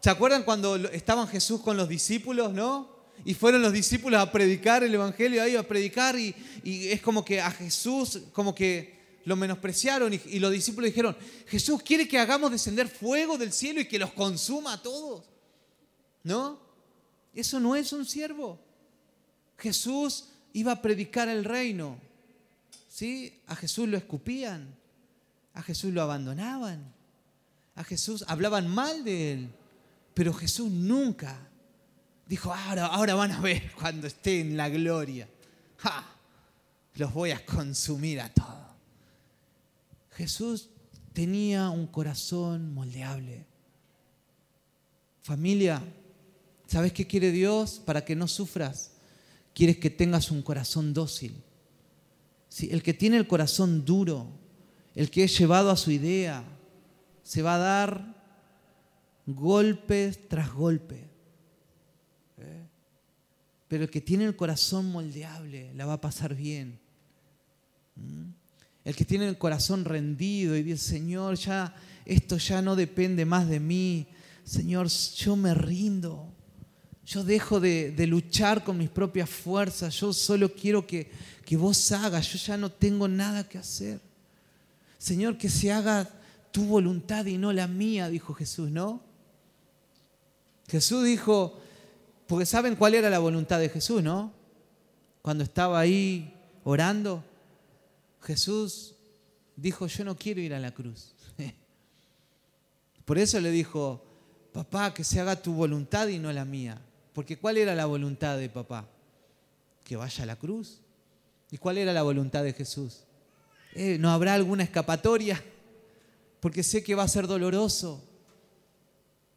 ¿se 0.00 0.10
acuerdan 0.10 0.42
cuando 0.42 0.76
estaban 0.76 1.26
Jesús 1.26 1.60
con 1.60 1.76
los 1.76 1.88
discípulos, 1.88 2.52
no? 2.52 2.94
Y 3.24 3.34
fueron 3.34 3.62
los 3.62 3.72
discípulos 3.72 4.20
a 4.20 4.30
predicar 4.30 4.84
el 4.84 4.94
Evangelio, 4.94 5.42
ahí 5.42 5.56
a 5.56 5.66
predicar 5.66 6.18
y, 6.18 6.34
es 6.64 7.00
como 7.00 7.24
que 7.24 7.40
a 7.40 7.50
Jesús, 7.50 8.20
como 8.32 8.54
que 8.54 8.93
lo 9.24 9.36
menospreciaron 9.36 10.12
y, 10.12 10.38
los 10.38 10.52
discípulos 10.52 10.90
dijeron, 10.90 11.16
Jesús 11.46 11.82
quiere 11.82 12.06
que 12.06 12.18
hagamos 12.18 12.50
descender 12.50 12.88
fuego 12.88 13.38
del 13.38 13.52
cielo 13.52 13.80
y 13.80 13.88
que 13.88 13.98
los 13.98 14.12
consuma 14.12 14.74
a 14.74 14.82
todos. 14.82 15.24
¿No? 16.22 16.60
Eso 17.34 17.60
no 17.60 17.76
es 17.76 17.92
un 17.92 18.04
siervo. 18.04 18.58
Jesús 19.58 20.26
iba 20.52 20.72
a 20.72 20.82
predicar 20.82 21.28
el 21.28 21.44
reino. 21.44 21.98
¿Sí? 22.88 23.40
A 23.46 23.56
Jesús 23.56 23.88
lo 23.88 23.96
escupían. 23.96 24.74
A 25.52 25.62
Jesús 25.62 25.92
lo 25.92 26.02
abandonaban 26.02 26.94
a 27.76 27.84
Jesús, 27.84 28.24
hablaban 28.28 28.68
mal 28.68 29.04
de 29.04 29.32
él, 29.32 29.50
pero 30.14 30.32
Jesús 30.32 30.70
nunca 30.70 31.36
dijo, 32.26 32.52
ahora, 32.52 32.86
ahora 32.86 33.14
van 33.14 33.32
a 33.32 33.40
ver 33.40 33.72
cuando 33.72 34.06
esté 34.06 34.40
en 34.40 34.56
la 34.56 34.68
gloria. 34.68 35.28
Los 36.94 37.12
voy 37.12 37.32
a 37.32 37.44
consumir 37.44 38.20
a 38.20 38.32
todos. 38.32 38.63
Jesús 40.14 40.70
tenía 41.12 41.70
un 41.70 41.86
corazón 41.86 42.72
moldeable. 42.72 43.46
Familia, 45.22 45.82
¿sabes 46.66 46.92
qué 46.92 47.06
quiere 47.06 47.32
Dios 47.32 47.80
para 47.84 48.04
que 48.04 48.14
no 48.14 48.28
sufras? 48.28 48.92
Quieres 49.54 49.78
que 49.78 49.90
tengas 49.90 50.30
un 50.30 50.42
corazón 50.42 50.92
dócil. 50.92 51.42
el 52.60 52.82
que 52.82 52.94
tiene 52.94 53.16
el 53.16 53.26
corazón 53.26 53.84
duro, 53.84 54.28
el 54.94 55.10
que 55.10 55.24
es 55.24 55.36
llevado 55.38 55.70
a 55.70 55.76
su 55.76 55.90
idea, 55.90 56.44
se 57.22 57.42
va 57.42 57.56
a 57.56 57.58
dar 57.58 58.14
golpes 59.26 60.28
tras 60.28 60.52
golpe. 60.52 61.08
¿Eh? 62.38 62.66
Pero 63.66 63.84
el 63.84 63.90
que 63.90 64.00
tiene 64.00 64.24
el 64.24 64.36
corazón 64.36 64.90
moldeable 64.90 65.72
la 65.74 65.86
va 65.86 65.94
a 65.94 66.00
pasar 66.00 66.34
bien. 66.34 66.78
¿Mm? 67.96 68.43
El 68.84 68.94
que 68.94 69.04
tiene 69.04 69.26
el 69.26 69.38
corazón 69.38 69.84
rendido 69.84 70.56
y 70.56 70.62
dice, 70.62 70.84
Señor, 70.84 71.36
ya 71.36 71.74
esto 72.04 72.36
ya 72.36 72.60
no 72.60 72.76
depende 72.76 73.24
más 73.24 73.48
de 73.48 73.60
mí. 73.60 74.06
Señor, 74.44 74.88
yo 74.88 75.36
me 75.36 75.54
rindo. 75.54 76.28
Yo 77.06 77.24
dejo 77.24 77.60
de, 77.60 77.94
luchar 78.06 78.62
con 78.62 78.76
mis 78.76 78.90
propias 78.90 79.28
fuerzas. 79.28 79.94
Yo 80.00 80.12
solo 80.12 80.52
quiero 80.52 80.86
que, 80.86 81.10
que 81.44 81.56
vos 81.56 81.92
hagas. 81.92 82.30
Yo 82.32 82.38
ya 82.38 82.56
no 82.56 82.70
tengo 82.70 83.08
nada 83.08 83.48
que 83.48 83.58
hacer. 83.58 84.00
Señor, 84.98 85.38
que 85.38 85.48
se 85.48 85.72
haga 85.72 86.08
tu 86.50 86.64
voluntad 86.66 87.26
y 87.26 87.36
no 87.36 87.52
la 87.52 87.66
mía, 87.66 88.08
dijo 88.08 88.32
Jesús, 88.32 88.70
¿no? 88.70 89.02
Jesús 90.68 91.04
dijo, 91.04 91.58
porque 92.26 92.46
saben 92.46 92.76
cuál 92.76 92.94
era 92.94 93.10
la 93.10 93.18
voluntad 93.18 93.58
de 93.58 93.68
Jesús, 93.68 94.02
¿no? 94.02 94.32
Cuando 95.20 95.44
estaba 95.44 95.78
ahí 95.78 96.34
orando, 96.64 97.24
Jesús 98.24 98.94
dijo, 99.54 99.86
yo 99.86 100.04
no 100.04 100.16
quiero 100.16 100.40
ir 100.40 100.54
a 100.54 100.58
la 100.58 100.72
cruz. 100.72 101.14
Por 103.04 103.18
eso 103.18 103.38
le 103.40 103.50
dijo, 103.50 104.02
papá, 104.52 104.94
que 104.94 105.04
se 105.04 105.20
haga 105.20 105.40
tu 105.40 105.52
voluntad 105.52 106.08
y 106.08 106.18
no 106.18 106.32
la 106.32 106.44
mía. 106.44 106.80
Porque 107.12 107.36
¿cuál 107.36 107.58
era 107.58 107.74
la 107.74 107.86
voluntad 107.86 108.38
de 108.38 108.48
papá? 108.48 108.88
Que 109.84 109.96
vaya 109.96 110.24
a 110.24 110.26
la 110.26 110.36
cruz. 110.36 110.80
¿Y 111.50 111.58
cuál 111.58 111.78
era 111.78 111.92
la 111.92 112.02
voluntad 112.02 112.42
de 112.42 112.52
Jesús? 112.52 113.04
Eh, 113.74 113.98
¿No 113.98 114.10
habrá 114.10 114.34
alguna 114.34 114.64
escapatoria? 114.64 115.42
Porque 116.40 116.62
sé 116.62 116.82
que 116.82 116.94
va 116.94 117.02
a 117.02 117.08
ser 117.08 117.26
doloroso. 117.26 118.02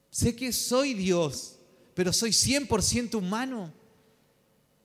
Sé 0.09 0.35
que 0.35 0.51
soy 0.53 0.93
Dios, 0.93 1.59
pero 1.93 2.13
soy 2.13 2.31
100% 2.31 3.15
humano. 3.15 3.71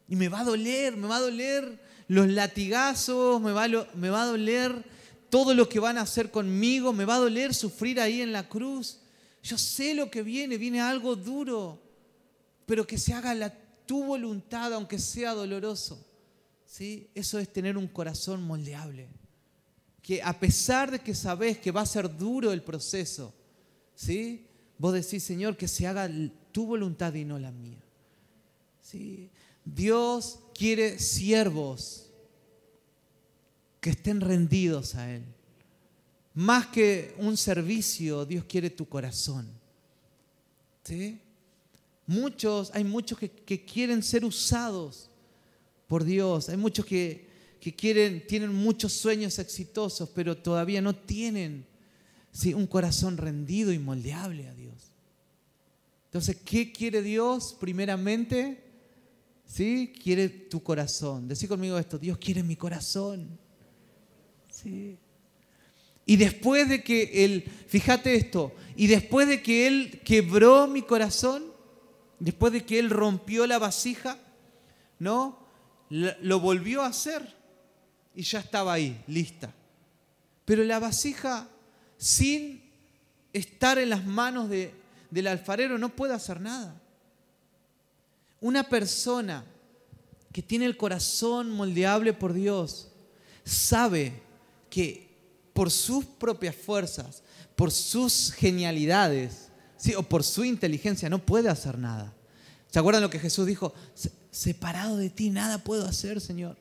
Y 0.09 0.17
me 0.17 0.29
va 0.29 0.41
a 0.41 0.45
doler, 0.45 0.97
me 0.97 1.07
va 1.07 1.17
a 1.17 1.21
doler 1.21 1.81
los 2.09 2.29
latigazos, 2.29 3.41
me 3.41 3.53
va, 3.53 3.65
a 3.65 4.27
doler 4.27 4.85
todo 5.31 5.55
lo 5.55 5.69
que 5.69 5.81
van 5.81 5.99
a 5.99 6.03
hacer 6.03 6.31
conmigo, 6.31 6.93
me 6.93 7.05
va 7.05 7.17
a 7.17 7.21
doler 7.21 7.55
sufrir 7.55 8.01
ahí 8.01 8.21
en 8.21 8.33
la 8.33 8.49
cruz. 8.49 8.99
Yo 9.43 9.59
sé 9.59 9.95
lo 9.95 10.11
que 10.11 10.23
viene, 10.23 10.59
viene 10.59 10.81
algo 10.81 11.17
duro, 11.17 11.81
pero 12.67 12.87
que 12.87 12.99
se 12.99 13.13
haga 13.13 13.35
la, 13.35 13.53
tu 13.87 14.05
voluntad, 14.05 14.73
aunque 14.73 14.99
sea 14.99 15.35
doloroso. 15.35 16.07
¿Sí? 16.67 17.11
Eso 17.15 17.39
es 17.39 17.53
tener 17.53 17.77
un 17.77 17.89
corazón 17.89 18.43
moldeable. 18.43 19.09
Que 20.01 20.23
a 20.23 20.39
pesar 20.39 20.91
de 20.91 21.01
que 21.01 21.15
sabes 21.15 21.59
que 21.59 21.71
va 21.71 21.83
a 21.83 21.87
ser 21.87 22.17
duro 22.17 22.53
el 22.53 22.63
proceso, 22.63 23.35
¿sí? 23.95 24.47
vos 24.79 24.95
decís, 24.95 25.23
Señor, 25.23 25.57
que 25.57 25.69
se 25.69 25.87
haga 25.87 26.11
tu 26.51 26.67
voluntad 26.67 27.15
y 27.15 27.25
no 27.25 27.39
la 27.39 27.53
mía. 27.53 27.83
¿Sí? 28.81 29.31
Dios 29.65 30.39
quiere 30.55 30.99
siervos 30.99 32.11
que 33.81 33.91
estén 33.91 34.21
rendidos 34.21 34.95
a 34.95 35.13
Él. 35.13 35.25
Más 36.35 36.69
que 36.69 37.15
un 37.19 37.37
servicio, 37.37 38.25
Dios 38.25 38.45
quiere 38.45 38.71
tu 38.71 38.89
corazón. 38.89 39.47
¿Sí? 40.85 41.21
Muchos, 42.07 42.71
hay 42.75 42.85
muchos 42.85 43.19
que, 43.19 43.65
quieren 43.65 44.03
ser 44.03 44.25
usados 44.25 45.11
por 45.87 46.05
Dios. 46.05 46.49
Hay 46.49 46.57
muchos 46.57 46.87
que, 46.87 47.29
quieren, 47.77 48.27
tienen 48.27 48.55
muchos 48.55 48.93
sueños 48.93 49.39
exitosos, 49.39 50.09
pero 50.15 50.37
todavía 50.37 50.81
no 50.81 50.95
tienen 50.95 51.67
un 52.55 52.67
corazón 52.67 53.17
rendido 53.17 53.73
y 53.73 53.79
moldeable 53.79 54.49
a 54.49 54.55
Dios. 54.55 54.93
Entonces, 56.07 56.37
¿qué 56.45 56.73
quiere 56.73 57.03
Dios? 57.03 57.57
Primeramente, 57.59 58.62
¿sí? 59.53 59.93
Quiere 60.03 60.29
tu 60.29 60.63
corazón. 60.63 61.29
Decí 61.29 61.47
conmigo 61.47 61.79
esto, 61.79 61.99
Dios 61.99 62.17
quiere 62.19 62.43
mi 62.43 62.57
corazón. 62.57 63.39
¿Sí? 64.51 64.99
Y 66.07 66.17
después 66.17 66.69
de 66.69 66.83
que 66.83 67.25
Él, 67.25 67.45
fíjate 67.69 68.15
esto, 68.15 68.55
y 68.77 68.87
después 68.87 69.29
de 69.29 69.43
que 69.43 69.67
Él 69.67 70.01
quebró 70.05 70.67
mi 70.67 70.83
corazón, 70.83 71.45
después 72.19 72.53
de 72.53 72.65
que 72.65 72.79
Él 72.79 72.91
rompió 72.91 73.47
la 73.47 73.59
vasija, 73.59 74.19
¿no? 74.99 75.39
Lo 75.91 76.41
volvió 76.41 76.83
a 76.83 76.87
hacer 76.87 77.37
y 78.15 78.23
ya 78.23 78.41
estaba 78.41 78.73
ahí, 78.73 79.03
lista. 79.07 79.53
Pero 80.47 80.65
la 80.65 80.79
vasija, 80.79 81.49
sin 81.99 82.63
estar 83.33 83.79
en 83.79 83.91
las 83.91 84.05
manos 84.05 84.49
del 84.49 85.27
alfarero, 85.27 85.79
no 85.79 85.91
puede 85.91 86.15
hacer 86.15 86.41
nada. 86.41 86.82
Una 88.43 88.69
persona 88.69 89.45
que 90.33 90.43
tiene 90.43 90.67
el 90.67 90.77
corazón 90.77 91.49
moldeable 91.49 92.13
por 92.13 92.33
Dios 92.33 92.89
sabe 93.45 94.21
que 94.69 95.17
por 95.53 95.71
sus 95.71 96.05
propias 96.05 96.57
fuerzas, 96.57 97.23
por 97.55 97.71
sus 97.71 98.33
genialidades, 98.33 99.49
¿sí? 99.77 99.95
o 99.95 100.03
por 100.03 100.25
su 100.25 100.45
inteligencia, 100.45 101.09
no 101.09 101.25
puede 101.25 101.49
hacer 101.49 101.79
nada. 101.79 102.13
¿Se 102.67 102.81
acuerdan 102.81 103.03
lo 103.03 103.11
que 103.11 103.21
Jesús 103.21 103.47
dijo? 103.47 103.75
Separado 104.33 104.97
de 104.97 105.09
ti, 105.09 105.31
nada 105.31 105.59
puedo 105.59 105.87
hacer, 105.87 106.21
Señor. 106.21 106.57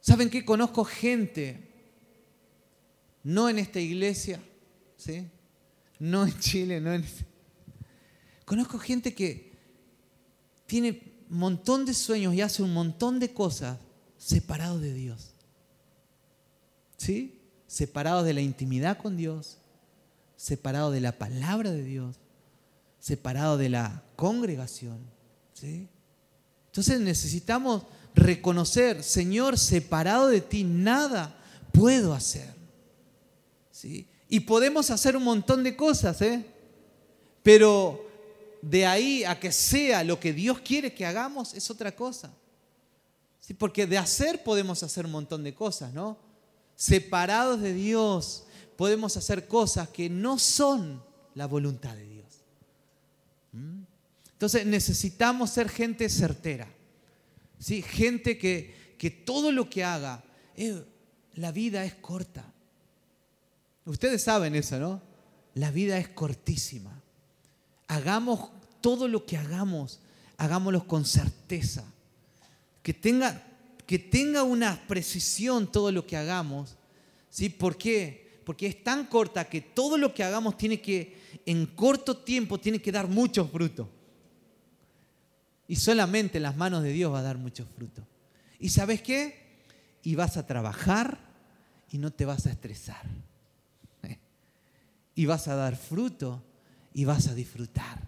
¿Saben 0.00 0.30
qué? 0.30 0.42
Conozco 0.42 0.84
gente, 0.84 1.68
no 3.22 3.50
en 3.50 3.58
esta 3.58 3.78
iglesia, 3.78 4.40
¿sí? 4.96 5.28
no 5.98 6.24
en 6.24 6.38
Chile, 6.38 6.80
no 6.80 6.94
en... 6.94 7.04
Conozco 8.46 8.78
gente 8.78 9.12
que 9.12 9.52
tiene 10.66 11.02
un 11.28 11.38
montón 11.38 11.84
de 11.84 11.92
sueños 11.92 12.32
y 12.32 12.40
hace 12.40 12.62
un 12.62 12.72
montón 12.72 13.18
de 13.18 13.34
cosas 13.34 13.76
separado 14.16 14.78
de 14.78 14.94
Dios. 14.94 15.32
¿Sí? 16.96 17.40
Separados 17.66 18.24
de 18.24 18.34
la 18.34 18.40
intimidad 18.40 18.98
con 18.98 19.16
Dios, 19.16 19.58
separados 20.36 20.92
de 20.92 21.00
la 21.00 21.18
palabra 21.18 21.72
de 21.72 21.82
Dios, 21.82 22.16
separados 23.00 23.58
de 23.58 23.68
la 23.68 24.04
congregación. 24.14 24.98
¿Sí? 25.52 25.88
Entonces 26.66 27.00
necesitamos 27.00 27.82
reconocer, 28.14 29.02
Señor, 29.02 29.58
separado 29.58 30.28
de 30.28 30.40
ti, 30.40 30.62
nada 30.62 31.36
puedo 31.72 32.14
hacer. 32.14 32.54
¿Sí? 33.72 34.06
Y 34.28 34.40
podemos 34.40 34.90
hacer 34.90 35.16
un 35.16 35.24
montón 35.24 35.64
de 35.64 35.74
cosas, 35.74 36.22
¿eh? 36.22 36.46
Pero 37.42 38.05
de 38.68 38.84
ahí 38.84 39.24
a 39.24 39.38
que 39.38 39.52
sea 39.52 40.02
lo 40.02 40.18
que 40.18 40.32
Dios 40.32 40.60
quiere 40.60 40.92
que 40.92 41.06
hagamos 41.06 41.54
es 41.54 41.70
otra 41.70 41.94
cosa. 41.94 42.32
¿Sí? 43.38 43.54
Porque 43.54 43.86
de 43.86 43.98
hacer 43.98 44.42
podemos 44.42 44.82
hacer 44.82 45.06
un 45.06 45.12
montón 45.12 45.44
de 45.44 45.54
cosas, 45.54 45.92
¿no? 45.92 46.18
separados 46.76 47.60
de 47.62 47.72
Dios, 47.72 48.44
podemos 48.76 49.16
hacer 49.16 49.48
cosas 49.48 49.88
que 49.88 50.10
no 50.10 50.38
son 50.38 51.02
la 51.34 51.46
voluntad 51.46 51.96
de 51.96 52.06
Dios. 52.06 52.26
¿Mm? 53.52 53.82
Entonces 54.32 54.66
necesitamos 54.66 55.50
ser 55.50 55.70
gente 55.70 56.08
certera, 56.10 56.68
¿sí? 57.58 57.80
gente 57.80 58.36
que, 58.36 58.94
que 58.98 59.10
todo 59.10 59.50
lo 59.50 59.70
que 59.70 59.82
haga, 59.82 60.22
eh, 60.54 60.84
la 61.34 61.52
vida 61.52 61.84
es 61.84 61.94
corta. 61.94 62.52
Ustedes 63.86 64.22
saben 64.22 64.54
eso, 64.54 64.78
¿no? 64.78 65.00
La 65.54 65.70
vida 65.70 65.96
es 65.96 66.08
cortísima. 66.08 67.02
Hagamos 67.88 68.50
todo 68.86 69.08
lo 69.08 69.26
que 69.26 69.36
hagamos, 69.36 69.98
hagámoslo 70.36 70.86
con 70.86 71.04
certeza. 71.04 71.84
Que 72.84 72.94
tenga 72.94 73.42
que 73.84 73.98
tenga 73.98 74.44
una 74.44 74.80
precisión 74.86 75.66
todo 75.66 75.90
lo 75.90 76.06
que 76.06 76.16
hagamos. 76.16 76.76
¿sí? 77.28 77.48
¿Por 77.48 77.76
qué? 77.76 78.40
Porque 78.44 78.68
es 78.68 78.84
tan 78.84 79.06
corta 79.06 79.48
que 79.48 79.60
todo 79.60 79.98
lo 79.98 80.14
que 80.14 80.22
hagamos 80.22 80.56
tiene 80.56 80.80
que, 80.80 81.40
en 81.44 81.66
corto 81.66 82.16
tiempo, 82.18 82.60
tiene 82.60 82.80
que 82.80 82.92
dar 82.92 83.08
mucho 83.08 83.48
fruto. 83.48 83.88
Y 85.66 85.74
solamente 85.74 86.38
en 86.38 86.44
las 86.44 86.56
manos 86.56 86.84
de 86.84 86.92
Dios 86.92 87.12
va 87.12 87.18
a 87.18 87.22
dar 87.22 87.38
mucho 87.38 87.66
fruto. 87.76 88.06
¿Y 88.60 88.68
sabes 88.68 89.02
qué? 89.02 89.64
Y 90.04 90.14
vas 90.14 90.36
a 90.36 90.46
trabajar 90.46 91.18
y 91.90 91.98
no 91.98 92.12
te 92.12 92.24
vas 92.24 92.46
a 92.46 92.50
estresar. 92.50 93.02
Y 95.16 95.26
vas 95.26 95.48
a 95.48 95.56
dar 95.56 95.74
fruto 95.74 96.40
y 96.94 97.04
vas 97.04 97.26
a 97.26 97.34
disfrutar. 97.34 98.05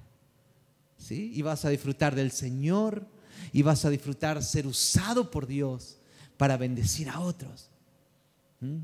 Y 1.10 1.42
vas 1.42 1.64
a 1.64 1.70
disfrutar 1.70 2.14
del 2.14 2.30
Señor 2.30 3.06
y 3.52 3.62
vas 3.62 3.84
a 3.84 3.90
disfrutar 3.90 4.42
ser 4.42 4.66
usado 4.66 5.30
por 5.30 5.46
Dios 5.46 5.98
para 6.36 6.56
bendecir 6.56 7.08
a 7.08 7.20
otros. 7.20 7.70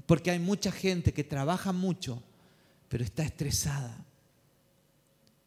Porque 0.06 0.30
hay 0.30 0.38
mucha 0.38 0.70
gente 0.70 1.12
que 1.12 1.24
trabaja 1.24 1.72
mucho, 1.72 2.22
pero 2.88 3.04
está 3.04 3.24
estresada. 3.24 4.04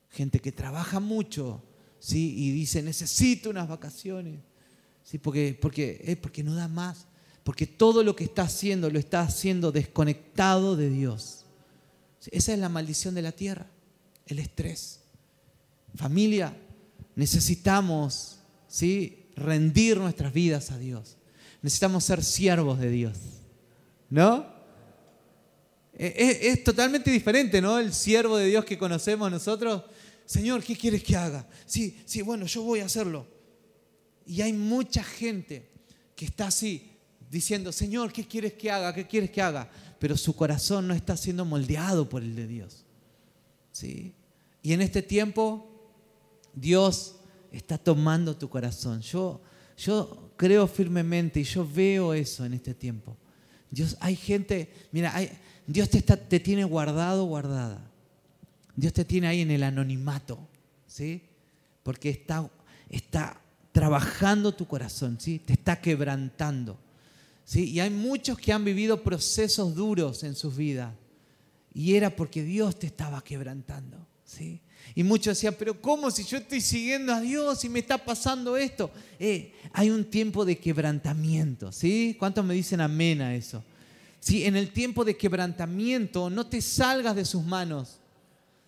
gente 0.10 0.40
que 0.40 0.52
trabaja 0.52 1.00
mucho, 1.00 1.64
¿sí? 2.00 2.34
Y 2.38 2.52
dice, 2.52 2.82
necesito 2.82 3.52
unas 3.52 3.68
vacaciones, 3.68 4.40
¿sí? 5.04 5.20
Porque, 5.20 5.58
porque, 5.62 6.02
es 6.04 6.18
porque 6.18 6.44
no 6.44 6.56
da 6.56 6.68
más, 6.68 7.06
porque 7.44 7.68
todo 7.68 8.04
lo 8.04 8.16
que 8.16 8.24
está 8.24 8.44
haciendo 8.44 8.90
lo 8.90 8.98
está 8.98 9.22
haciendo 9.22 9.72
desconectado 9.72 10.76
de 10.76 10.90
Dios. 10.90 11.46
Esa 12.32 12.54
es 12.54 12.60
la 12.60 12.68
maldición 12.68 13.14
de 13.14 13.22
la 13.22 13.32
tierra, 13.32 13.68
el 14.26 14.40
estrés. 14.40 15.02
Familia, 15.96 16.58
necesitamos 17.18 18.38
¿sí? 18.68 19.26
rendir 19.36 19.98
nuestras 19.98 20.32
vidas 20.32 20.72
a 20.72 20.78
Dios. 20.78 21.18
Necesitamos 21.64 22.04
ser 22.06 22.24
siervos 22.24 22.80
de 22.80 22.92
Dios. 22.92 23.18
¿No? 24.10 24.46
E, 25.94 26.06
e, 26.06 26.50
es, 26.50 26.64
totalmente 26.64 27.10
diferente, 27.10 27.60
¿no? 27.60 27.80
El 27.80 27.92
siervo 27.92 28.38
de 28.38 28.46
Dios 28.46 28.64
que 28.64 28.78
conocemos 28.78 29.32
nosotros. 29.32 29.82
Señor, 30.26 30.64
¿qué 30.64 30.78
quieres 30.78 31.04
que 31.04 31.18
haga? 31.18 31.48
Sí, 31.66 32.00
sí, 32.06 32.22
bueno, 32.22 32.46
yo 32.46 32.62
voy 32.62 32.82
a 32.82 32.86
hacerlo. 32.86 33.28
Y 34.28 34.42
hay 34.42 34.54
mucha 34.54 35.04
gente 35.04 35.72
que 36.16 36.26
está 36.26 36.48
así, 36.48 36.92
diciendo, 37.32 37.72
Señor, 37.72 38.14
¿qué 38.14 38.28
quieres 38.28 38.54
que 38.54 38.70
haga? 38.70 38.94
¿Qué 38.94 39.08
quieres 39.08 39.32
que 39.32 39.42
haga? 39.42 39.72
Pero 39.98 40.16
su 40.16 40.36
corazón 40.36 40.88
no 40.88 40.94
está 40.94 41.18
siendo 41.18 41.46
moldeado 41.46 42.08
por 42.08 42.22
el 42.22 42.36
de 42.36 42.46
Dios. 42.46 42.86
¿Sí? 43.72 44.14
Y 44.62 44.74
en 44.74 44.82
este 44.82 45.02
tiempo, 45.02 45.67
Dios 46.60 47.16
está 47.52 47.78
tomando 47.78 48.36
tu 48.36 48.50
corazón. 48.50 49.02
Yo, 49.02 49.42
yo 49.78 50.32
creo 50.36 50.68
firmemente 50.68 51.40
y 51.40 51.44
yo 51.44 51.68
veo 51.68 52.14
eso 52.14 52.46
en 52.46 52.54
este 52.54 52.74
tiempo. 52.74 53.16
Dios, 53.70 53.96
hay 54.00 54.16
gente, 54.16 54.74
mira, 54.92 55.14
Dios 55.68 55.90
te, 55.90 56.00
está, 56.00 56.18
te 56.18 56.40
tiene 56.40 56.64
guardado, 56.64 57.26
guardada. 57.26 57.92
Dios 58.76 58.94
te 58.94 59.06
tiene 59.06 59.28
ahí 59.28 59.42
en 59.42 59.52
el 59.52 59.64
anonimato, 59.64 60.40
¿sí? 60.88 61.24
Porque 61.84 62.10
está, 62.10 62.50
está 62.90 63.40
trabajando 63.72 64.54
tu 64.54 64.68
corazón, 64.68 65.20
¿sí? 65.20 65.40
Te 65.40 65.54
está 65.54 65.80
quebrantando. 65.80 66.80
¿sí? 67.44 67.72
Y 67.72 67.80
hay 67.80 67.90
muchos 67.92 68.38
que 68.40 68.54
han 68.54 68.66
vivido 68.66 69.04
procesos 69.04 69.76
duros 69.76 70.24
en 70.24 70.36
sus 70.36 70.56
vidas. 70.56 70.94
Y 71.74 71.96
era 71.96 72.16
porque 72.16 72.44
Dios 72.44 72.80
te 72.80 72.88
estaba 72.88 73.24
quebrantando, 73.24 74.08
¿sí? 74.24 74.62
Y 74.96 75.04
muchos 75.04 75.38
decían, 75.38 75.56
pero 75.58 75.80
¿cómo 75.80 76.10
si 76.10 76.24
yo 76.24 76.38
estoy 76.38 76.62
siguiendo 76.62 77.14
a 77.14 77.22
Dios 77.22 77.64
y 77.64 77.70
me 77.70 77.80
está 77.80 77.98
pasando 77.98 78.58
esto? 78.58 78.92
Eh, 79.20 79.54
hay 79.74 79.90
un 79.90 80.06
tiempo 80.06 80.44
de 80.44 80.58
quebrantamiento, 80.58 81.72
¿sí? 81.72 82.16
¿Cuántos 82.18 82.44
me 82.44 82.54
dicen 82.54 82.82
amén 82.82 83.22
a 83.22 83.36
eso? 83.36 83.64
Si 84.20 84.46
en 84.46 84.56
el 84.56 84.72
tiempo 84.72 85.06
de 85.06 85.16
quebrantamiento 85.16 86.30
no 86.30 86.48
te 86.48 86.62
salgas 86.62 87.16
de 87.16 87.26
sus 87.26 87.44
manos, 87.44 88.00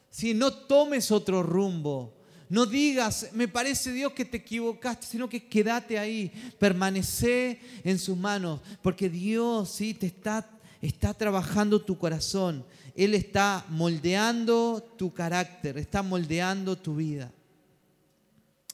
si 0.09 0.33
no 0.33 0.53
tomes 0.53 1.11
otro 1.11 1.43
rumbo, 1.43 2.13
no 2.49 2.65
digas, 2.65 3.29
me 3.33 3.47
parece 3.47 3.93
Dios 3.93 4.13
que 4.13 4.25
te 4.25 4.37
equivocaste, 4.37 5.05
sino 5.05 5.29
que 5.29 5.45
quédate 5.45 5.99
ahí, 5.99 6.31
permanece 6.57 7.59
en 7.83 7.99
sus 7.99 8.17
manos, 8.17 8.59
porque 8.81 9.07
Dios 9.07 9.69
sí 9.69 9.93
te 9.93 10.07
está, 10.07 10.49
está 10.81 11.13
trabajando 11.13 11.79
tu 11.79 11.97
corazón. 11.97 12.65
Él 12.99 13.15
está 13.15 13.65
moldeando 13.69 14.83
tu 14.97 15.13
carácter, 15.13 15.77
está 15.77 16.03
moldeando 16.03 16.77
tu 16.77 16.97
vida. 16.97 17.31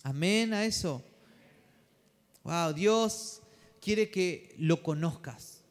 Amén 0.01 0.51
a 0.51 0.65
eso. 0.65 1.03
Wow, 2.43 2.73
Dios 2.73 3.43
quiere 3.79 4.09
que 4.09 4.55
lo 4.57 4.81
conozcas. 4.81 5.61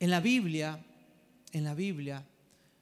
En 0.00 0.10
la 0.10 0.18
Biblia, 0.18 0.84
en 1.52 1.62
la 1.62 1.74
Biblia, 1.74 2.26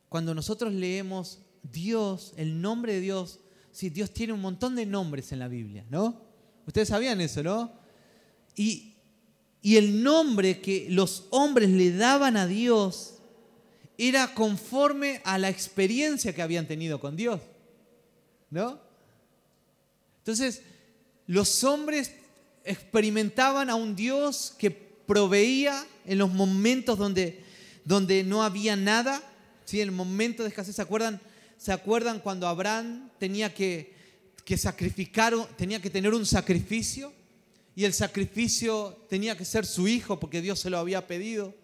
cuando 0.08 0.34
nosotros 0.34 0.72
leemos 0.72 1.40
Dios, 1.62 2.32
el 2.38 2.62
nombre 2.62 2.94
de 2.94 3.00
Dios, 3.00 3.40
sí, 3.72 3.90
Dios 3.90 4.10
tiene 4.10 4.32
un 4.32 4.40
montón 4.40 4.74
de 4.74 4.86
nombres 4.86 5.32
en 5.32 5.40
la 5.40 5.48
Biblia, 5.48 5.84
¿no? 5.90 6.18
Ustedes 6.66 6.88
sabían 6.88 7.20
eso, 7.20 7.42
¿no? 7.42 7.72
Y, 8.56 8.94
y 9.60 9.76
el 9.76 10.02
nombre 10.02 10.62
que 10.62 10.86
los 10.88 11.26
hombres 11.28 11.68
le 11.68 11.94
daban 11.94 12.38
a 12.38 12.46
Dios 12.46 13.13
era 13.96 14.34
conforme 14.34 15.20
a 15.24 15.38
la 15.38 15.48
experiencia 15.48 16.34
que 16.34 16.42
habían 16.42 16.66
tenido 16.66 17.00
con 17.00 17.16
Dios. 17.16 17.40
¿No? 18.50 18.80
Entonces, 20.18 20.62
los 21.26 21.64
hombres 21.64 22.12
experimentaban 22.64 23.70
a 23.70 23.74
un 23.74 23.94
Dios 23.94 24.54
que 24.58 24.70
proveía 24.70 25.86
en 26.06 26.18
los 26.18 26.32
momentos 26.32 26.98
donde, 26.98 27.42
donde 27.84 28.24
no 28.24 28.42
había 28.42 28.76
nada, 28.76 29.22
¿sí? 29.64 29.80
en 29.80 29.88
el 29.88 29.94
momento 29.94 30.42
de 30.42 30.48
escasez. 30.48 30.76
¿Se 30.76 30.82
acuerdan, 30.82 31.20
¿Se 31.58 31.72
acuerdan 31.72 32.20
cuando 32.20 32.48
Abraham 32.48 33.10
tenía 33.18 33.52
que, 33.52 33.92
que 34.44 34.56
sacrificar, 34.56 35.34
tenía 35.56 35.80
que 35.80 35.90
tener 35.90 36.14
un 36.14 36.26
sacrificio? 36.26 37.12
Y 37.76 37.84
el 37.84 37.92
sacrificio 37.92 38.96
tenía 39.08 39.36
que 39.36 39.44
ser 39.44 39.66
su 39.66 39.88
hijo 39.88 40.20
porque 40.20 40.40
Dios 40.40 40.60
se 40.60 40.70
lo 40.70 40.78
había 40.78 41.06
pedido. 41.06 41.54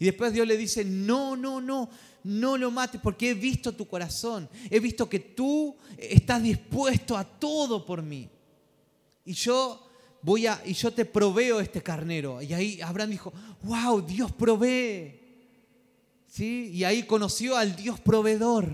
Y 0.00 0.06
después 0.06 0.32
Dios 0.32 0.48
le 0.48 0.56
dice, 0.56 0.82
no, 0.82 1.36
no, 1.36 1.60
no, 1.60 1.90
no 2.24 2.56
lo 2.56 2.70
mates 2.70 2.98
porque 3.02 3.30
he 3.30 3.34
visto 3.34 3.72
tu 3.72 3.86
corazón, 3.86 4.48
he 4.70 4.80
visto 4.80 5.08
que 5.08 5.20
tú 5.20 5.76
estás 5.98 6.42
dispuesto 6.42 7.18
a 7.18 7.22
todo 7.22 7.84
por 7.84 8.02
mí. 8.02 8.26
Y 9.26 9.34
yo 9.34 9.86
voy 10.22 10.46
a, 10.46 10.60
y 10.64 10.72
yo 10.72 10.90
te 10.90 11.04
proveo 11.04 11.60
este 11.60 11.82
carnero. 11.82 12.40
Y 12.40 12.54
ahí 12.54 12.80
Abraham 12.80 13.10
dijo, 13.10 13.32
wow, 13.62 14.00
Dios 14.00 14.32
provee. 14.32 15.20
¿Sí? 16.26 16.70
Y 16.72 16.84
ahí 16.84 17.02
conoció 17.02 17.54
al 17.54 17.76
Dios 17.76 18.00
proveedor. 18.00 18.72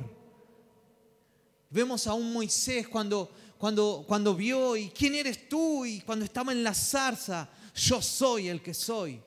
Vemos 1.70 2.06
a 2.06 2.14
un 2.14 2.32
Moisés 2.32 2.86
cuando, 2.86 3.32
cuando, 3.58 4.04
cuando 4.06 4.32
vio, 4.36 4.76
¿y 4.76 4.90
quién 4.90 5.16
eres 5.16 5.48
tú? 5.48 5.84
Y 5.84 6.02
cuando 6.02 6.24
estaba 6.24 6.52
en 6.52 6.62
la 6.62 6.72
zarza, 6.72 7.48
yo 7.74 8.00
soy 8.00 8.46
el 8.46 8.62
que 8.62 8.74
soy. 8.74 9.20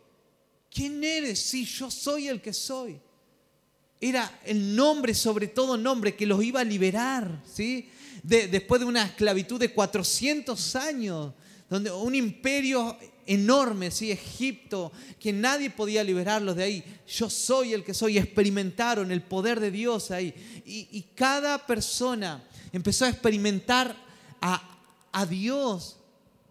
¿Quién 0.71 1.03
eres? 1.03 1.39
Sí, 1.39 1.65
yo 1.65 1.89
soy 1.89 2.27
el 2.27 2.41
que 2.41 2.53
soy. 2.53 2.99
Era 4.01 4.39
el 4.45 4.75
nombre, 4.75 5.13
sobre 5.13 5.47
todo 5.47 5.75
nombre, 5.75 6.15
que 6.15 6.25
los 6.25 6.43
iba 6.43 6.62
a 6.62 6.63
liberar, 6.63 7.43
¿sí? 7.51 7.89
después 8.23 8.79
de 8.82 8.86
una 8.86 9.05
esclavitud 9.05 9.60
de 9.60 9.73
400 9.73 10.75
años, 10.75 11.34
donde 11.69 11.91
un 11.91 12.15
imperio 12.15 12.97
enorme, 13.25 13.91
¿sí? 13.91 14.12
Egipto, 14.12 14.91
que 15.19 15.32
nadie 15.32 15.69
podía 15.69 16.03
liberarlos 16.03 16.55
de 16.55 16.63
ahí. 16.63 16.84
Yo 17.08 17.29
soy 17.29 17.73
el 17.73 17.84
que 17.84 17.93
soy. 17.93 18.17
Experimentaron 18.17 19.12
el 19.12 19.21
poder 19.21 19.60
de 19.60 19.69
Dios 19.69 20.10
ahí. 20.10 20.34
Y, 20.65 21.05
cada 21.13 21.65
persona 21.67 22.43
empezó 22.71 23.05
a 23.05 23.10
experimentar 23.10 23.95
a, 24.41 24.79
a 25.12 25.25
Dios 25.25 25.97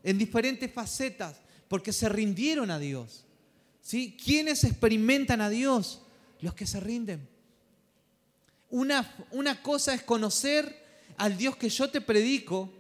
en 0.04 0.18
diferentes 0.18 0.72
facetas, 0.72 1.36
porque 1.66 1.92
se 1.92 2.08
rindieron 2.08 2.70
a 2.70 2.78
Dios. 2.78 3.24
¿Sí? 3.88 4.14
¿Quiénes 4.22 4.64
experimentan 4.64 5.40
a 5.40 5.48
Dios? 5.48 6.02
Los 6.42 6.52
que 6.52 6.66
se 6.66 6.78
rinden. 6.78 7.26
Una, 8.68 9.16
una 9.30 9.62
cosa 9.62 9.94
es 9.94 10.02
conocer 10.02 10.76
al 11.16 11.38
Dios 11.38 11.56
que 11.56 11.70
yo 11.70 11.88
te 11.88 12.02
predico, 12.02 12.70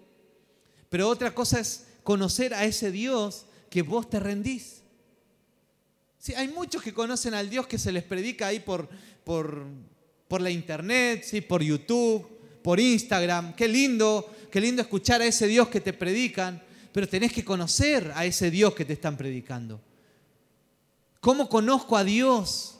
pero 0.90 1.08
otra 1.08 1.34
cosa 1.34 1.60
es 1.60 1.86
conocer 2.02 2.52
a 2.52 2.66
ese 2.66 2.90
Dios 2.90 3.46
que 3.70 3.80
vos 3.80 4.10
te 4.10 4.20
rendís. 4.20 4.82
Sí, 6.18 6.34
hay 6.34 6.48
muchos 6.48 6.82
que 6.82 6.92
conocen 6.92 7.32
al 7.32 7.48
Dios 7.48 7.66
que 7.66 7.78
se 7.78 7.90
les 7.90 8.04
predica 8.04 8.48
ahí 8.48 8.60
por, 8.60 8.86
por, 9.24 9.64
por 10.28 10.42
la 10.42 10.50
internet, 10.50 11.24
¿sí? 11.24 11.40
por 11.40 11.62
YouTube, 11.62 12.28
por 12.62 12.78
Instagram. 12.78 13.54
Qué 13.54 13.66
lindo, 13.66 14.30
qué 14.50 14.60
lindo 14.60 14.82
escuchar 14.82 15.22
a 15.22 15.24
ese 15.24 15.46
Dios 15.46 15.68
que 15.68 15.80
te 15.80 15.94
predican, 15.94 16.62
pero 16.92 17.08
tenés 17.08 17.32
que 17.32 17.46
conocer 17.46 18.12
a 18.14 18.26
ese 18.26 18.50
Dios 18.50 18.74
que 18.74 18.84
te 18.84 18.92
están 18.92 19.16
predicando. 19.16 19.87
¿Cómo 21.28 21.50
conozco 21.50 21.94
a 21.94 22.04
Dios? 22.04 22.76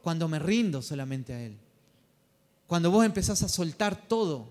Cuando 0.00 0.28
me 0.28 0.38
rindo 0.38 0.80
solamente 0.80 1.32
a 1.32 1.42
Él. 1.42 1.58
Cuando 2.68 2.88
vos 2.88 3.04
empezás 3.04 3.42
a 3.42 3.48
soltar 3.48 4.06
todo. 4.06 4.46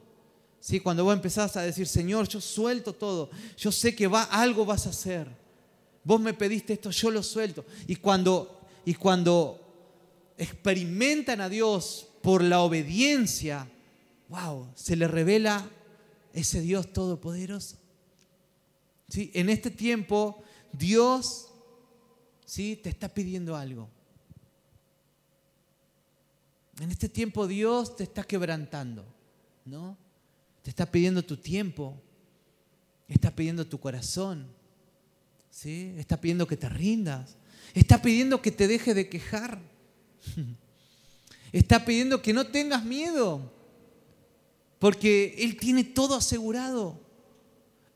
¿sí? 0.60 0.82
Cuando 0.82 1.06
vos 1.06 1.14
empezás 1.14 1.56
a 1.56 1.62
decir, 1.62 1.88
Señor, 1.88 2.28
yo 2.28 2.42
suelto 2.42 2.92
todo. 2.92 3.30
Yo 3.58 3.72
sé 3.72 3.96
que 3.96 4.08
va, 4.08 4.24
algo 4.24 4.66
vas 4.66 4.88
a 4.88 4.90
hacer. 4.90 5.30
Vos 6.04 6.20
me 6.20 6.34
pediste 6.34 6.74
esto, 6.74 6.92
yo 6.92 7.12
lo 7.12 7.24
suelto. 7.24 7.64
Y 7.88 7.96
cuando, 7.96 8.60
y 8.84 8.94
cuando 8.96 9.58
experimentan 10.38 11.40
a 11.40 11.48
Dios 11.48 12.08
por 12.22 12.44
la 12.44 12.60
obediencia, 12.60 13.70
wow, 14.28 14.68
se 14.76 14.98
le 14.98 15.08
revela 15.08 15.66
ese 16.34 16.60
Dios 16.60 16.92
todopoderoso. 16.92 17.78
¿Sí? 19.08 19.32
En 19.34 19.48
este 19.48 19.72
tiempo, 19.72 20.44
Dios 20.74 21.49
¿sí? 22.50 22.76
te 22.76 22.90
está 22.90 23.08
pidiendo 23.08 23.56
algo. 23.56 23.88
En 26.80 26.90
este 26.90 27.08
tiempo 27.08 27.46
Dios 27.46 27.96
te 27.96 28.04
está 28.04 28.24
quebrantando, 28.24 29.06
¿no? 29.66 29.96
Te 30.64 30.72
está 30.72 30.90
pidiendo 30.90 31.22
tu 31.24 31.38
tiempo, 31.38 32.02
está 33.08 33.36
pidiendo 33.36 33.68
tu 33.68 33.80
corazón, 33.80 34.48
¿sí? 35.52 35.94
Está 35.98 36.20
pidiendo 36.20 36.48
que 36.48 36.58
te 36.58 36.68
rindas, 36.70 37.38
está 37.76 38.02
pidiendo 38.02 38.42
que 38.42 38.52
te 38.52 38.68
dejes 38.68 38.96
de 38.96 39.10
quejar, 39.10 39.60
está 41.52 41.86
pidiendo 41.86 42.22
que 42.24 42.34
no 42.34 42.48
tengas 42.48 42.84
miedo, 42.84 43.54
Porque 44.80 45.36
Él 45.38 45.58
tiene 45.58 45.84
todo 45.84 46.16
asegurado. 46.16 47.09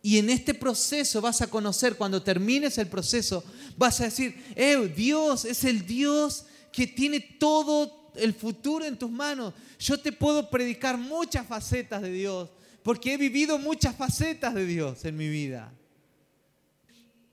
Y 0.05 0.17
en 0.17 0.29
este 0.29 0.53
proceso 0.53 1.21
vas 1.21 1.41
a 1.41 1.49
conocer, 1.49 1.95
cuando 1.95 2.21
termines 2.21 2.77
el 2.77 2.87
proceso, 2.87 3.41
vas 3.77 4.01
a 4.01 4.03
decir, 4.03 4.35
eh, 4.53 4.93
Dios 4.93 5.45
es 5.45 5.63
el 5.63 5.87
Dios 5.87 6.43
que 6.73 6.85
tiene 6.87 7.21
todo 7.21 8.11
el 8.15 8.33
futuro 8.33 8.83
en 8.83 8.97
tus 8.97 9.09
manos. 9.09 9.53
Yo 9.79 9.97
te 9.97 10.11
puedo 10.11 10.49
predicar 10.49 10.97
muchas 10.97 11.47
facetas 11.47 12.01
de 12.01 12.11
Dios, 12.11 12.49
porque 12.83 13.13
he 13.13 13.17
vivido 13.17 13.57
muchas 13.57 13.95
facetas 13.95 14.53
de 14.53 14.65
Dios 14.65 15.05
en 15.05 15.15
mi 15.15 15.29
vida. 15.29 15.71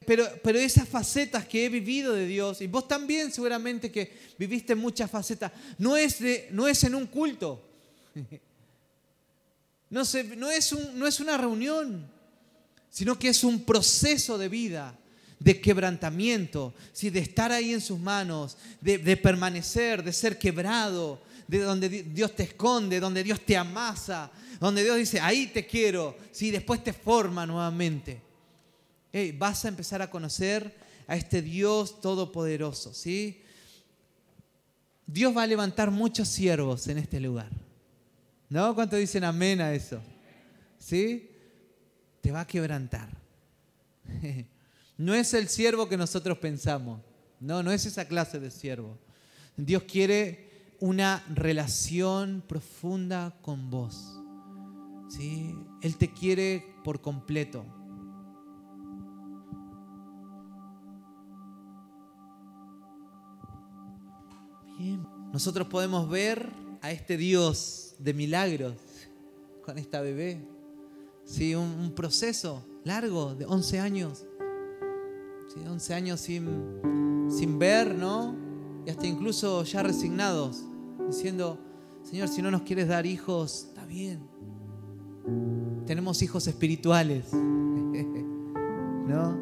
Pero, 0.06 0.28
pero 0.44 0.60
esas 0.60 0.88
facetas 0.88 1.44
que 1.46 1.64
he 1.64 1.68
vivido 1.68 2.12
de 2.12 2.26
Dios, 2.26 2.60
y 2.60 2.68
vos 2.68 2.86
también 2.86 3.32
seguramente 3.32 3.90
que 3.90 4.16
viviste 4.38 4.76
muchas 4.76 5.10
facetas, 5.10 5.50
no 5.76 5.96
es, 5.96 6.20
de, 6.20 6.46
no 6.52 6.68
es 6.68 6.84
en 6.84 6.94
un 6.94 7.08
culto, 7.08 7.68
no, 9.90 10.02
no, 10.36 10.50
es 10.52 10.72
un, 10.72 10.96
no 10.96 11.06
es 11.08 11.18
una 11.18 11.36
reunión, 11.36 12.19
sino 12.90 13.18
que 13.18 13.28
es 13.28 13.44
un 13.44 13.64
proceso 13.64 14.36
de 14.36 14.48
vida 14.48 14.96
de 15.40 15.58
quebrantamiento, 15.58 16.74
¿sí? 16.92 17.08
de 17.08 17.20
estar 17.20 17.50
ahí 17.50 17.72
en 17.72 17.80
sus 17.80 17.98
manos, 17.98 18.58
de, 18.80 19.16
permanecer, 19.16 20.04
de 20.04 20.12
ser 20.12 20.38
quebrado, 20.38 21.22
de 21.48 21.60
donde 21.60 21.88
Dios 21.88 22.36
te 22.36 22.42
esconde, 22.42 23.00
donde 23.00 23.24
Dios 23.24 23.40
te 23.40 23.56
amasa, 23.56 24.30
donde 24.60 24.84
Dios 24.84 24.98
dice, 24.98 25.18
ahí 25.18 25.46
te 25.46 25.66
quiero, 25.66 26.16
¿sí? 26.30 26.50
después 26.50 26.84
te 26.84 26.92
forma 26.92 27.46
nuevamente. 27.46 28.20
vas 29.38 29.64
a 29.64 29.68
empezar 29.68 30.02
a 30.02 30.10
conocer 30.10 30.76
a 31.06 31.16
este 31.16 31.40
Dios 31.40 32.02
todopoderoso. 32.02 32.92
¿sí? 32.92 33.42
Dios 35.06 35.34
va 35.34 35.44
a 35.44 35.46
levantar 35.46 35.90
muchos 35.90 36.28
siervos 36.28 36.86
en 36.86 36.98
este 36.98 37.18
lugar. 37.18 37.48
¿No? 38.50 38.74
¿Cuánto 38.74 38.96
dicen 38.96 39.24
amén 39.24 39.60
a 39.62 39.72
eso? 39.72 40.02
¿Sí? 40.78 41.29
Te 42.20 42.30
va 42.30 42.40
a 42.40 42.46
quebrantar. 42.46 43.08
No 45.00 45.14
es 45.14 45.32
el 45.32 45.48
siervo 45.48 45.88
que 45.88 45.96
nosotros 45.96 46.36
pensamos. 46.36 47.00
No, 47.40 47.62
no 47.62 47.72
es 47.72 47.86
esa 47.86 48.04
clase 48.04 48.38
de 48.38 48.50
siervo. 48.50 48.98
Dios 49.56 49.84
quiere 49.84 50.74
una 50.78 51.24
relación 51.34 52.44
profunda 52.46 53.34
con 53.40 53.70
vos. 53.70 54.20
¿Sí? 55.08 55.54
Él 55.80 55.96
te 55.96 56.12
quiere 56.12 56.74
por 56.84 57.00
completo. 57.00 57.64
Bien. 64.78 65.06
Nosotros 65.32 65.66
podemos 65.68 66.10
ver 66.10 66.50
a 66.82 66.90
este 66.90 67.16
Dios 67.16 67.94
de 67.98 68.12
milagros 68.12 68.76
con 69.64 69.78
esta 69.78 70.02
bebé. 70.02 70.59
¿Sí? 71.30 71.54
Un, 71.54 71.92
proceso 71.94 72.64
largo 72.82 73.36
de 73.36 73.46
11 73.46 73.78
años 73.78 74.26
11 75.68 75.94
años 75.94 76.20
sin, 76.20 77.28
sin 77.28 77.58
ver, 77.58 77.94
¿no? 77.94 78.34
Y 78.86 78.90
hasta 78.90 79.06
incluso 79.06 79.62
ya 79.64 79.82
resignados, 79.82 80.64
diciendo, 81.06 81.58
Señor, 82.02 82.28
si 82.28 82.40
no 82.42 82.50
nos 82.50 82.62
quieres 82.62 82.88
dar 82.88 83.06
hijos, 83.06 83.66
está 83.68 83.84
bien. 83.84 84.20
Tenemos 85.86 86.22
hijos 86.22 86.46
espirituales, 86.46 87.32
¿no? 87.32 89.38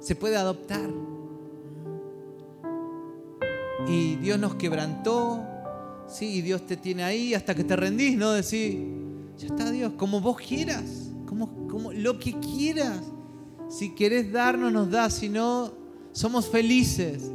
Se 0.00 0.16
puede 0.16 0.36
adoptar. 0.36 0.90
Y 3.88 4.16
Dios 4.16 4.38
nos 4.38 4.56
quebrantó, 4.56 5.42
¿sí? 6.06 6.36
Y 6.36 6.42
Dios 6.42 6.66
te 6.66 6.76
tiene 6.76 7.04
ahí 7.04 7.32
hasta 7.34 7.54
que 7.54 7.64
te 7.64 7.76
rendís, 7.76 8.16
¿no? 8.16 8.32
Decir, 8.32 9.01
ya 9.38 9.46
está 9.46 9.70
Dios, 9.70 9.92
como 9.96 10.20
vos 10.20 10.36
quieras, 10.36 11.10
como, 11.26 11.66
como 11.68 11.92
lo 11.92 12.18
que 12.18 12.38
quieras. 12.40 13.00
Si 13.68 13.94
querés 13.94 14.30
darnos, 14.32 14.72
nos 14.72 14.90
das. 14.90 15.14
Si 15.14 15.28
no, 15.28 15.72
somos 16.12 16.48
felices. 16.48 17.30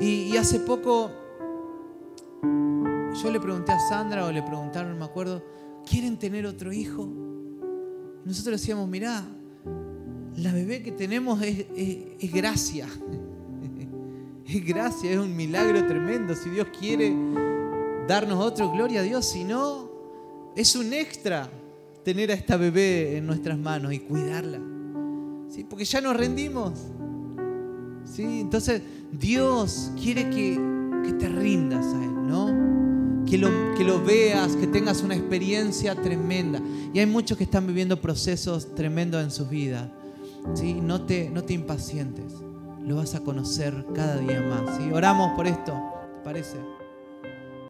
Y, 0.00 0.36
hace 0.36 0.60
poco 0.60 1.10
yo 2.42 3.30
le 3.30 3.38
pregunté 3.38 3.72
a 3.72 3.78
Sandra 3.88 4.24
o 4.24 4.32
le 4.32 4.42
preguntaron, 4.42 4.98
me 4.98 5.04
acuerdo, 5.04 5.44
¿quieren 5.84 6.18
tener 6.18 6.46
otro 6.46 6.72
hijo? 6.72 7.06
nosotros 8.24 8.60
decíamos, 8.60 8.88
mirá, 8.88 9.24
la 10.36 10.52
bebé 10.52 10.82
que 10.82 10.92
tenemos 10.92 11.42
es, 11.42 11.66
es 11.76 12.32
gracia. 12.32 12.86
Es 14.46 14.66
gracia, 14.66 15.12
es 15.12 15.16
un 15.16 15.36
milagro 15.36 15.86
tremendo. 15.86 16.34
Si 16.34 16.50
Dios 16.50 16.66
quiere 16.76 17.14
darnos 18.08 18.44
otro, 18.44 18.68
gloria 18.72 18.98
a 18.98 19.02
Dios. 19.04 19.24
Si 19.24 19.44
no, 19.44 19.89
es 20.56 20.76
un 20.76 20.92
extra 20.92 21.48
tener 22.04 22.30
a 22.30 22.34
esta 22.34 22.56
bebé 22.56 23.16
en 23.16 23.26
nuestras 23.26 23.58
manos 23.58 23.92
y 23.92 24.00
cuidarla. 24.00 24.60
¿sí? 25.50 25.64
porque 25.64 25.84
ya 25.84 26.00
nos 26.00 26.16
rendimos. 26.16 26.72
¿sí? 28.04 28.40
Entonces 28.40 28.82
Dios 29.12 29.90
quiere 30.00 30.30
que, 30.30 30.70
te 31.18 31.28
rindas 31.28 31.84
a 31.86 32.04
Él, 32.04 32.26
¿no? 32.28 33.24
Que 33.26 33.36
lo, 33.36 33.74
que 33.74 33.82
lo 33.82 34.02
veas, 34.02 34.54
que 34.54 34.68
tengas 34.68 35.02
una 35.02 35.16
experiencia 35.16 35.94
tremenda. 35.96 36.62
Y 36.94 37.00
hay 37.00 37.06
muchos 37.06 37.36
que 37.36 37.44
están 37.44 37.66
viviendo 37.66 38.00
procesos 38.00 38.74
tremendos 38.76 39.22
en 39.22 39.30
sus 39.32 39.50
vidas. 39.50 39.90
¿sí? 40.54 40.74
No, 40.74 41.02
te, 41.02 41.28
no 41.30 41.42
te 41.42 41.52
impacientes, 41.52 42.32
lo 42.80 42.96
vas 42.96 43.14
a 43.16 43.20
conocer 43.20 43.84
cada 43.92 44.18
día 44.18 44.40
más. 44.40 44.76
¿sí? 44.76 44.90
Oramos 44.92 45.32
por 45.36 45.46
esto, 45.48 45.72
¿te 46.18 46.24
parece? 46.24 46.56